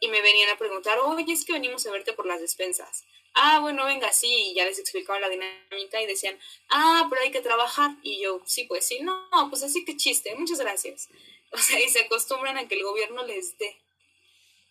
y 0.00 0.08
me 0.08 0.20
venían 0.20 0.50
a 0.50 0.58
preguntar, 0.58 0.98
oye, 0.98 1.32
es 1.32 1.44
que 1.44 1.52
venimos 1.52 1.86
a 1.86 1.92
verte 1.92 2.12
por 2.12 2.26
las 2.26 2.40
despensas. 2.40 3.04
Ah, 3.34 3.60
bueno, 3.60 3.84
venga, 3.84 4.12
sí, 4.12 4.50
y 4.50 4.54
ya 4.54 4.64
les 4.64 4.80
explicaba 4.80 5.20
la 5.20 5.28
dinámica 5.28 6.02
y 6.02 6.06
decían, 6.06 6.36
ah, 6.68 7.06
pero 7.08 7.22
hay 7.22 7.30
que 7.30 7.40
trabajar. 7.40 7.92
Y 8.02 8.20
yo, 8.20 8.42
sí, 8.44 8.64
pues 8.64 8.84
sí, 8.84 8.98
no, 9.02 9.28
pues 9.50 9.62
así 9.62 9.84
que 9.84 9.96
chiste, 9.96 10.34
muchas 10.34 10.58
gracias. 10.58 11.08
O 11.52 11.58
sea, 11.58 11.80
y 11.80 11.88
se 11.88 12.02
acostumbran 12.02 12.56
a 12.58 12.68
que 12.68 12.76
el 12.76 12.84
gobierno 12.84 13.26
les 13.26 13.58
dé. 13.58 13.76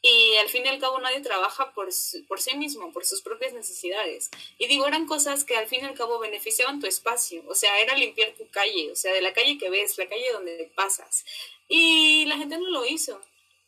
Y 0.02 0.36
al 0.38 0.48
fin 0.48 0.66
y 0.66 0.70
al 0.70 0.80
cabo 0.80 1.00
nadie 1.00 1.20
trabaja 1.20 1.74
por, 1.74 1.90
por 2.28 2.42
sí 2.42 2.56
mismo, 2.56 2.94
por 2.94 3.06
sus 3.06 3.22
propias 3.22 3.54
necesidades. 3.54 4.30
Y 4.58 4.68
digo, 4.68 4.88
eran 4.88 5.06
cosas 5.06 5.44
que 5.44 5.58
al 5.58 5.68
fin 5.68 5.82
y 5.82 5.88
al 5.88 5.94
cabo 5.94 6.20
beneficiaban 6.20 6.80
tu 6.80 6.88
espacio. 6.88 7.44
O 7.48 7.56
sea, 7.56 7.80
era 7.82 7.96
limpiar 7.96 8.32
tu 8.32 8.48
calle, 8.50 8.92
o 8.92 8.96
sea, 8.96 9.14
de 9.14 9.22
la 9.22 9.34
calle 9.34 9.58
que 9.58 9.70
ves, 9.70 9.98
la 9.98 10.08
calle 10.08 10.32
donde 10.32 10.72
pasas. 10.74 11.26
Y 11.68 12.26
la 12.26 12.38
gente 12.38 12.58
no 12.58 12.70
lo 12.70 12.86
hizo 12.86 13.20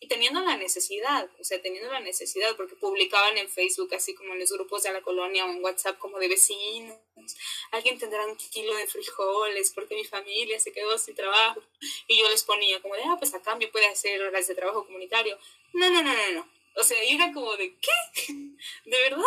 y 0.04 0.08
teniendo 0.08 0.42
la 0.42 0.58
necesidad, 0.58 1.30
o 1.40 1.44
sea, 1.44 1.62
teniendo 1.62 1.92
la 1.92 2.00
necesidad, 2.00 2.56
porque 2.58 2.76
publicaban 2.76 3.38
en 3.38 3.48
Facebook, 3.48 3.94
así 3.94 4.16
como 4.16 4.34
en 4.34 4.40
los 4.40 4.52
grupos 4.52 4.82
de 4.82 4.92
la 4.92 5.02
colonia 5.02 5.46
o 5.46 5.52
en 5.52 5.64
WhatsApp, 5.64 6.00
como 6.00 6.18
de 6.18 6.28
vecinos, 6.28 6.98
alguien 7.70 8.00
tendrá 8.00 8.26
un 8.26 8.36
kilo 8.36 8.76
de 8.76 8.88
frijoles 8.88 9.70
porque 9.70 9.94
mi 9.94 10.04
familia 10.04 10.60
se 10.60 10.72
quedó 10.72 10.98
sin 10.98 11.14
trabajo, 11.14 11.62
y 12.08 12.18
yo 12.18 12.28
les 12.32 12.44
ponía 12.44 12.82
como 12.82 12.96
de, 12.96 13.04
ah, 13.04 13.16
pues 13.20 13.36
a 13.36 13.44
cambio 13.44 13.72
puede 13.72 13.86
hacer 13.86 14.20
horas 14.24 14.48
de 14.48 14.56
trabajo 14.56 14.88
comunitario. 14.88 15.38
No, 15.74 15.88
no, 15.92 16.02
no, 16.02 16.14
no, 16.14 16.32
no. 16.32 16.50
O 16.78 16.84
sea, 16.84 16.98
era 17.04 17.32
como 17.32 17.56
de, 17.58 17.76
¿qué? 17.76 18.34
¿De 18.86 19.02
verdad? 19.02 19.24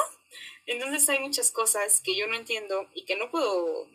Entonces 0.66 1.08
hay 1.08 1.20
muchas 1.20 1.52
cosas 1.52 2.00
que 2.00 2.16
yo 2.16 2.26
no 2.26 2.34
entiendo 2.34 2.88
y 2.94 3.04
que 3.04 3.14
no 3.14 3.30
puedo 3.30 3.88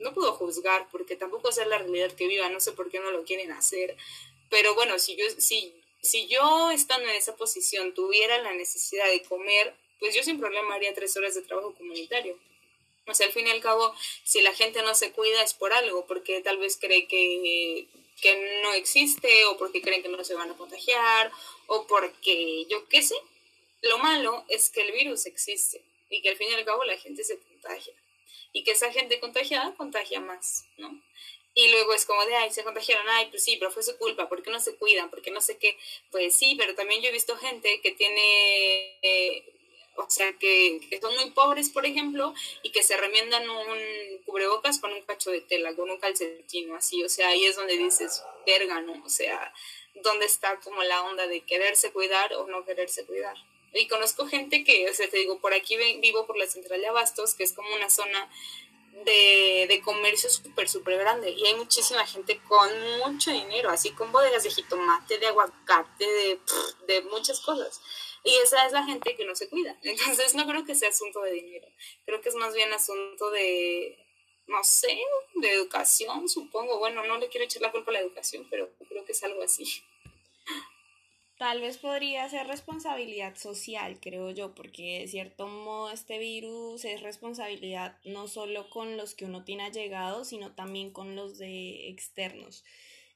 no 0.00 0.14
puedo 0.14 0.32
juzgar 0.32 0.88
porque 0.90 1.16
tampoco 1.16 1.52
sé 1.52 1.64
la 1.66 1.78
realidad 1.78 2.12
que 2.12 2.26
viva, 2.26 2.48
no 2.48 2.60
sé 2.60 2.72
por 2.72 2.90
qué 2.90 3.00
no 3.00 3.10
lo 3.10 3.24
quieren 3.24 3.52
hacer. 3.52 3.96
Pero 4.50 4.74
bueno, 4.74 4.98
si 4.98 5.16
yo, 5.16 5.24
si 5.38 5.79
si 6.02 6.26
yo 6.28 6.70
estando 6.70 7.08
en 7.08 7.16
esa 7.16 7.36
posición 7.36 7.94
tuviera 7.94 8.38
la 8.38 8.52
necesidad 8.52 9.06
de 9.06 9.22
comer, 9.22 9.74
pues 9.98 10.14
yo 10.14 10.22
sin 10.22 10.40
problema 10.40 10.74
haría 10.74 10.94
tres 10.94 11.16
horas 11.16 11.34
de 11.34 11.42
trabajo 11.42 11.74
comunitario. 11.74 12.38
O 13.06 13.14
sea, 13.14 13.26
al 13.26 13.32
fin 13.32 13.46
y 13.46 13.50
al 13.50 13.60
cabo, 13.60 13.94
si 14.24 14.40
la 14.40 14.54
gente 14.54 14.82
no 14.82 14.94
se 14.94 15.12
cuida 15.12 15.42
es 15.42 15.54
por 15.54 15.72
algo, 15.72 16.06
porque 16.06 16.40
tal 16.40 16.58
vez 16.58 16.78
cree 16.78 17.06
que, 17.06 17.86
que 18.20 18.60
no 18.62 18.72
existe, 18.74 19.44
o 19.46 19.56
porque 19.56 19.82
creen 19.82 20.02
que 20.02 20.08
no 20.08 20.22
se 20.24 20.34
van 20.34 20.50
a 20.50 20.56
contagiar, 20.56 21.32
o 21.66 21.86
porque 21.86 22.66
yo 22.68 22.86
qué 22.88 23.02
sé. 23.02 23.16
Lo 23.82 23.98
malo 23.98 24.44
es 24.48 24.70
que 24.70 24.82
el 24.82 24.92
virus 24.92 25.26
existe 25.26 25.82
y 26.10 26.22
que 26.22 26.30
al 26.30 26.36
fin 26.36 26.48
y 26.50 26.54
al 26.54 26.64
cabo 26.64 26.84
la 26.84 26.96
gente 26.96 27.24
se 27.24 27.38
contagia. 27.38 27.94
Y 28.52 28.64
que 28.64 28.72
esa 28.72 28.92
gente 28.92 29.20
contagiada 29.20 29.74
contagia 29.74 30.20
más, 30.20 30.64
¿no? 30.76 31.00
Y 31.54 31.68
luego 31.68 31.92
es 31.94 32.06
como 32.06 32.24
de, 32.26 32.36
ay, 32.36 32.50
se 32.52 32.62
contagiaron, 32.62 33.08
ay, 33.08 33.26
pues 33.30 33.42
sí, 33.42 33.56
pero 33.58 33.70
fue 33.70 33.82
su 33.82 33.96
culpa, 33.96 34.28
¿por 34.28 34.42
qué 34.42 34.50
no 34.50 34.60
se 34.60 34.76
cuidan? 34.76 35.10
¿Por 35.10 35.20
qué 35.20 35.30
no 35.30 35.40
sé 35.40 35.58
qué? 35.58 35.76
Pues 36.10 36.34
sí, 36.34 36.54
pero 36.56 36.74
también 36.74 37.02
yo 37.02 37.08
he 37.08 37.12
visto 37.12 37.36
gente 37.36 37.80
que 37.80 37.90
tiene, 37.90 38.98
eh, 39.02 39.44
o 39.96 40.08
sea, 40.08 40.32
que, 40.34 40.80
que, 40.88 41.00
son 41.00 41.14
muy 41.16 41.30
pobres, 41.30 41.68
por 41.70 41.86
ejemplo, 41.86 42.34
y 42.62 42.70
que 42.70 42.84
se 42.84 42.96
remiendan 42.96 43.50
un 43.50 43.78
cubrebocas 44.24 44.78
con 44.78 44.92
un 44.92 45.02
cacho 45.02 45.30
de 45.30 45.40
tela, 45.40 45.74
con 45.74 45.90
un 45.90 45.98
calcetín 45.98 46.72
así, 46.72 47.02
o 47.02 47.08
sea, 47.08 47.28
ahí 47.28 47.44
es 47.44 47.56
donde 47.56 47.76
dices, 47.76 48.22
verga, 48.46 48.80
¿no? 48.80 49.02
O 49.04 49.08
sea, 49.08 49.52
¿dónde 49.94 50.26
está 50.26 50.60
como 50.60 50.84
la 50.84 51.02
onda 51.02 51.26
de 51.26 51.40
quererse 51.40 51.90
cuidar 51.90 52.32
o 52.34 52.46
no 52.46 52.64
quererse 52.64 53.04
cuidar? 53.06 53.36
Y 53.72 53.86
conozco 53.86 54.26
gente 54.26 54.64
que, 54.64 54.88
o 54.88 54.94
sea, 54.94 55.08
te 55.08 55.18
digo, 55.18 55.38
por 55.38 55.54
aquí 55.54 55.76
vivo 55.76 56.26
por 56.26 56.36
la 56.36 56.46
central 56.46 56.80
de 56.80 56.88
Abastos, 56.88 57.34
que 57.34 57.44
es 57.44 57.52
como 57.52 57.72
una 57.74 57.88
zona 57.88 58.30
de, 59.04 59.66
de 59.68 59.80
comercio 59.82 60.28
súper, 60.30 60.68
súper 60.68 60.98
grande. 60.98 61.30
Y 61.30 61.46
hay 61.46 61.54
muchísima 61.54 62.06
gente 62.06 62.40
con 62.48 62.68
mucho 62.98 63.30
dinero, 63.30 63.70
así 63.70 63.90
con 63.92 64.12
bodegas 64.12 64.42
de 64.42 64.50
jitomate, 64.50 65.18
de 65.18 65.26
aguacate, 65.26 66.06
de, 66.06 66.40
de 66.86 67.02
muchas 67.02 67.40
cosas. 67.40 67.80
Y 68.22 68.36
esa 68.36 68.66
es 68.66 68.72
la 68.72 68.84
gente 68.84 69.16
que 69.16 69.24
no 69.24 69.34
se 69.34 69.48
cuida. 69.48 69.76
Entonces 69.82 70.34
no 70.34 70.46
creo 70.46 70.64
que 70.64 70.74
sea 70.74 70.90
asunto 70.90 71.20
de 71.22 71.32
dinero. 71.32 71.68
Creo 72.04 72.20
que 72.20 72.28
es 72.28 72.34
más 72.34 72.54
bien 72.54 72.72
asunto 72.72 73.30
de, 73.30 73.98
no 74.46 74.62
sé, 74.62 74.98
de 75.36 75.52
educación, 75.52 76.28
supongo. 76.28 76.78
Bueno, 76.78 77.04
no 77.04 77.18
le 77.18 77.28
quiero 77.28 77.44
echar 77.44 77.62
la 77.62 77.72
culpa 77.72 77.90
a 77.90 77.94
la 77.94 78.00
educación, 78.00 78.46
pero 78.50 78.70
creo 78.88 79.04
que 79.04 79.12
es 79.12 79.22
algo 79.22 79.42
así. 79.42 79.64
Tal 81.40 81.62
vez 81.62 81.78
podría 81.78 82.28
ser 82.28 82.46
responsabilidad 82.48 83.34
social, 83.34 83.98
creo 83.98 84.28
yo, 84.30 84.54
porque 84.54 84.98
de 85.00 85.08
cierto 85.08 85.46
modo 85.46 85.90
este 85.90 86.18
virus 86.18 86.84
es 86.84 87.00
responsabilidad 87.00 87.96
no 88.04 88.28
solo 88.28 88.68
con 88.68 88.98
los 88.98 89.14
que 89.14 89.24
uno 89.24 89.42
tiene 89.42 89.62
allegados, 89.62 90.28
sino 90.28 90.54
también 90.54 90.90
con 90.90 91.16
los 91.16 91.38
de 91.38 91.88
externos. 91.88 92.62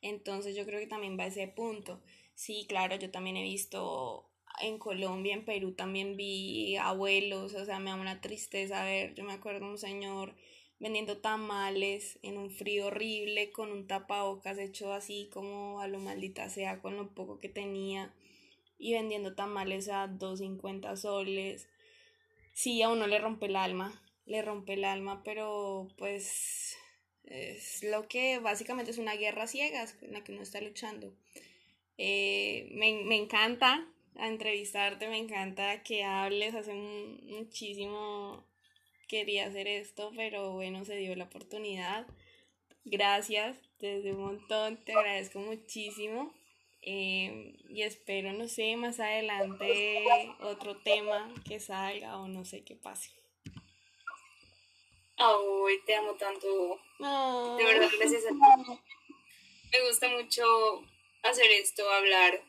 Entonces 0.01 0.57
yo 0.57 0.65
creo 0.65 0.81
que 0.81 0.87
también 0.87 1.19
va 1.19 1.25
a 1.25 1.27
ese 1.27 1.49
punto. 1.49 2.01
Sí, 2.35 2.65
claro, 2.67 2.97
yo 2.97 3.11
también 3.11 3.37
he 3.37 3.43
visto 3.43 4.27
en 4.63 4.79
Colombia, 4.79 5.35
en 5.35 5.45
Perú 5.45 5.73
también 5.75 6.17
vi 6.17 6.77
abuelos, 6.77 7.53
o 7.53 7.67
sea, 7.67 7.79
me 7.79 7.91
da 7.91 7.97
una 7.97 8.23
tristeza 8.23 8.85
ver, 8.85 9.15
yo 9.15 9.25
me 9.25 9.35
acuerdo 9.35 9.67
un 9.67 9.77
señor 9.77 10.35
vendiendo 10.79 11.19
tamales 11.19 12.19
en 12.23 12.37
un 12.37 12.51
frío 12.51 12.87
horrible 12.87 13.53
con 13.53 13.73
un 13.73 13.87
tapabocas 13.87 14.59
hecho 14.59 14.93
así 14.93 15.31
como 15.33 15.81
a 15.81 15.89
lo 15.89 15.99
maldita 15.99 16.49
sea 16.51 16.81
con 16.81 16.97
lo 16.97 17.15
poco 17.15 17.39
que 17.41 17.49
tenía 17.49 18.13
y 18.79 18.93
vendiendo 18.93 19.35
tamales 19.35 19.89
a 19.89 20.09
2.50 20.09 20.97
soles. 20.97 21.69
Sí, 22.53 22.83
a 22.83 22.89
uno 22.91 23.07
le 23.07 23.19
rompe 23.19 23.47
el 23.47 23.57
alma, 23.57 24.03
le 24.27 24.43
rompe 24.43 24.75
el 24.75 24.85
alma, 24.85 25.23
pero 25.25 25.89
pues 25.97 26.77
es 27.25 27.83
lo 27.83 28.07
que 28.09 28.39
básicamente 28.39 28.91
es 28.91 28.99
una 28.99 29.17
guerra 29.17 29.47
ciegas 29.47 29.97
en 30.03 30.13
la 30.13 30.23
que 30.23 30.33
uno 30.33 30.43
está 30.43 30.61
luchando. 30.61 31.15
Eh, 31.97 32.69
me, 32.73 33.05
me 33.05 33.17
encanta 33.17 33.87
entrevistarte, 34.17 35.09
me 35.09 35.19
encanta 35.19 35.83
que 35.83 36.05
hables, 36.05 36.55
hace 36.55 36.75
muchísimo 36.75 38.45
quería 39.15 39.47
hacer 39.47 39.69
esto, 39.69 40.11
pero 40.17 40.51
bueno, 40.51 40.85
se 40.85 40.97
dio 40.97 41.15
la 41.15 41.27
oportunidad. 41.27 42.05
Gracias, 42.85 43.57
desde 43.79 44.13
un 44.13 44.23
montón, 44.23 44.85
te 44.85 44.93
agradezco 44.93 45.39
muchísimo. 45.39 46.35
Eh, 46.83 47.55
y 47.69 47.83
espero, 47.83 48.33
no 48.33 48.49
sé, 48.49 48.77
más 48.77 48.99
adelante 48.99 50.05
otro 50.41 50.77
tema 50.79 51.33
que 51.47 51.61
salga 51.61 52.19
o 52.19 52.27
no 52.27 52.45
sé 52.45 52.65
qué 52.65 52.75
pase. 52.75 53.11
Ay, 55.17 55.77
te 55.87 55.95
amo 55.95 56.15
tanto. 56.17 56.81
De 57.57 57.65
verdad, 57.65 57.89
gracias 57.97 58.25
a 58.27 58.31
ti. 58.31 58.81
Me 59.73 59.89
gusta 59.89 60.09
mucho 60.09 60.45
hacer 61.23 61.53
esto, 61.53 61.89
hablar, 61.89 62.43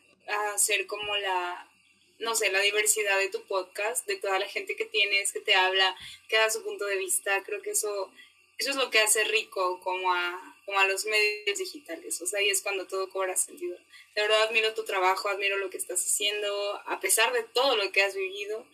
hacer 0.52 0.88
como 0.88 1.14
la 1.14 1.70
no 2.18 2.34
sé, 2.34 2.50
la 2.50 2.60
diversidad 2.60 3.18
de 3.18 3.28
tu 3.28 3.42
podcast, 3.44 4.06
de 4.06 4.16
toda 4.16 4.38
la 4.38 4.48
gente 4.48 4.76
que 4.76 4.86
tienes, 4.86 5.32
que 5.32 5.40
te 5.40 5.54
habla, 5.54 5.96
que 6.28 6.36
da 6.36 6.50
su 6.50 6.62
punto 6.62 6.84
de 6.86 6.96
vista. 6.96 7.42
Creo 7.44 7.60
que 7.62 7.70
eso, 7.70 8.12
eso 8.58 8.70
es 8.70 8.76
lo 8.76 8.90
que 8.90 9.00
hace 9.00 9.24
rico 9.24 9.80
como 9.80 10.12
a, 10.12 10.56
como 10.64 10.78
a 10.78 10.86
los 10.86 11.04
medios 11.04 11.58
digitales. 11.58 12.20
O 12.22 12.26
sea, 12.26 12.40
ahí 12.40 12.48
es 12.48 12.62
cuando 12.62 12.86
todo 12.86 13.10
cobra 13.10 13.36
sentido. 13.36 13.76
De 14.14 14.22
verdad 14.22 14.44
admiro 14.44 14.74
tu 14.74 14.84
trabajo, 14.84 15.28
admiro 15.28 15.58
lo 15.58 15.70
que 15.70 15.76
estás 15.76 16.04
haciendo, 16.04 16.80
a 16.86 17.00
pesar 17.00 17.32
de 17.32 17.42
todo 17.42 17.76
lo 17.76 17.92
que 17.92 18.02
has 18.02 18.14
vivido. 18.14 18.66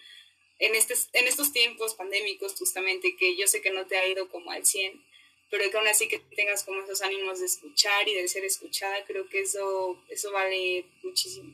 En, 0.59 0.77
este, 0.77 0.95
en 1.15 1.27
estos 1.27 1.53
tiempos 1.53 1.95
pandémicos, 1.95 2.55
justamente, 2.55 3.17
que 3.17 3.37
yo 3.37 3.49
sé 3.49 3.61
que 3.61 3.71
no 3.71 3.87
te 3.87 3.97
ha 3.97 4.07
ido 4.07 4.29
como 4.29 4.53
al 4.53 4.65
100, 4.65 5.05
pero 5.51 5.69
que 5.69 5.77
aún 5.77 5.89
así 5.89 6.07
que 6.07 6.21
tengas 6.37 6.63
como 6.63 6.81
esos 6.83 7.03
ánimos 7.03 7.41
de 7.41 7.47
escuchar 7.47 8.09
y 8.09 8.15
de 8.15 8.29
ser 8.29 8.45
escuchada, 8.45 9.05
creo 9.05 9.29
que 9.29 9.41
eso, 9.41 10.01
eso 10.09 10.31
vale 10.31 10.85
muchísimo. 11.03 11.53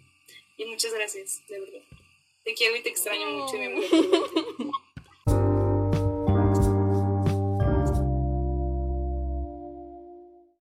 Y 0.59 0.67
muchas 0.67 0.93
gracias, 0.93 1.41
de 1.49 1.61
verdad. 1.61 1.83
Te 2.45 2.55
quiero 2.55 2.77
y 2.77 2.83
te 2.83 2.91
extraño 2.91 3.31
mucho 3.31 3.57
y 3.57 3.59
me 3.61 3.69
muero. 3.71 4.73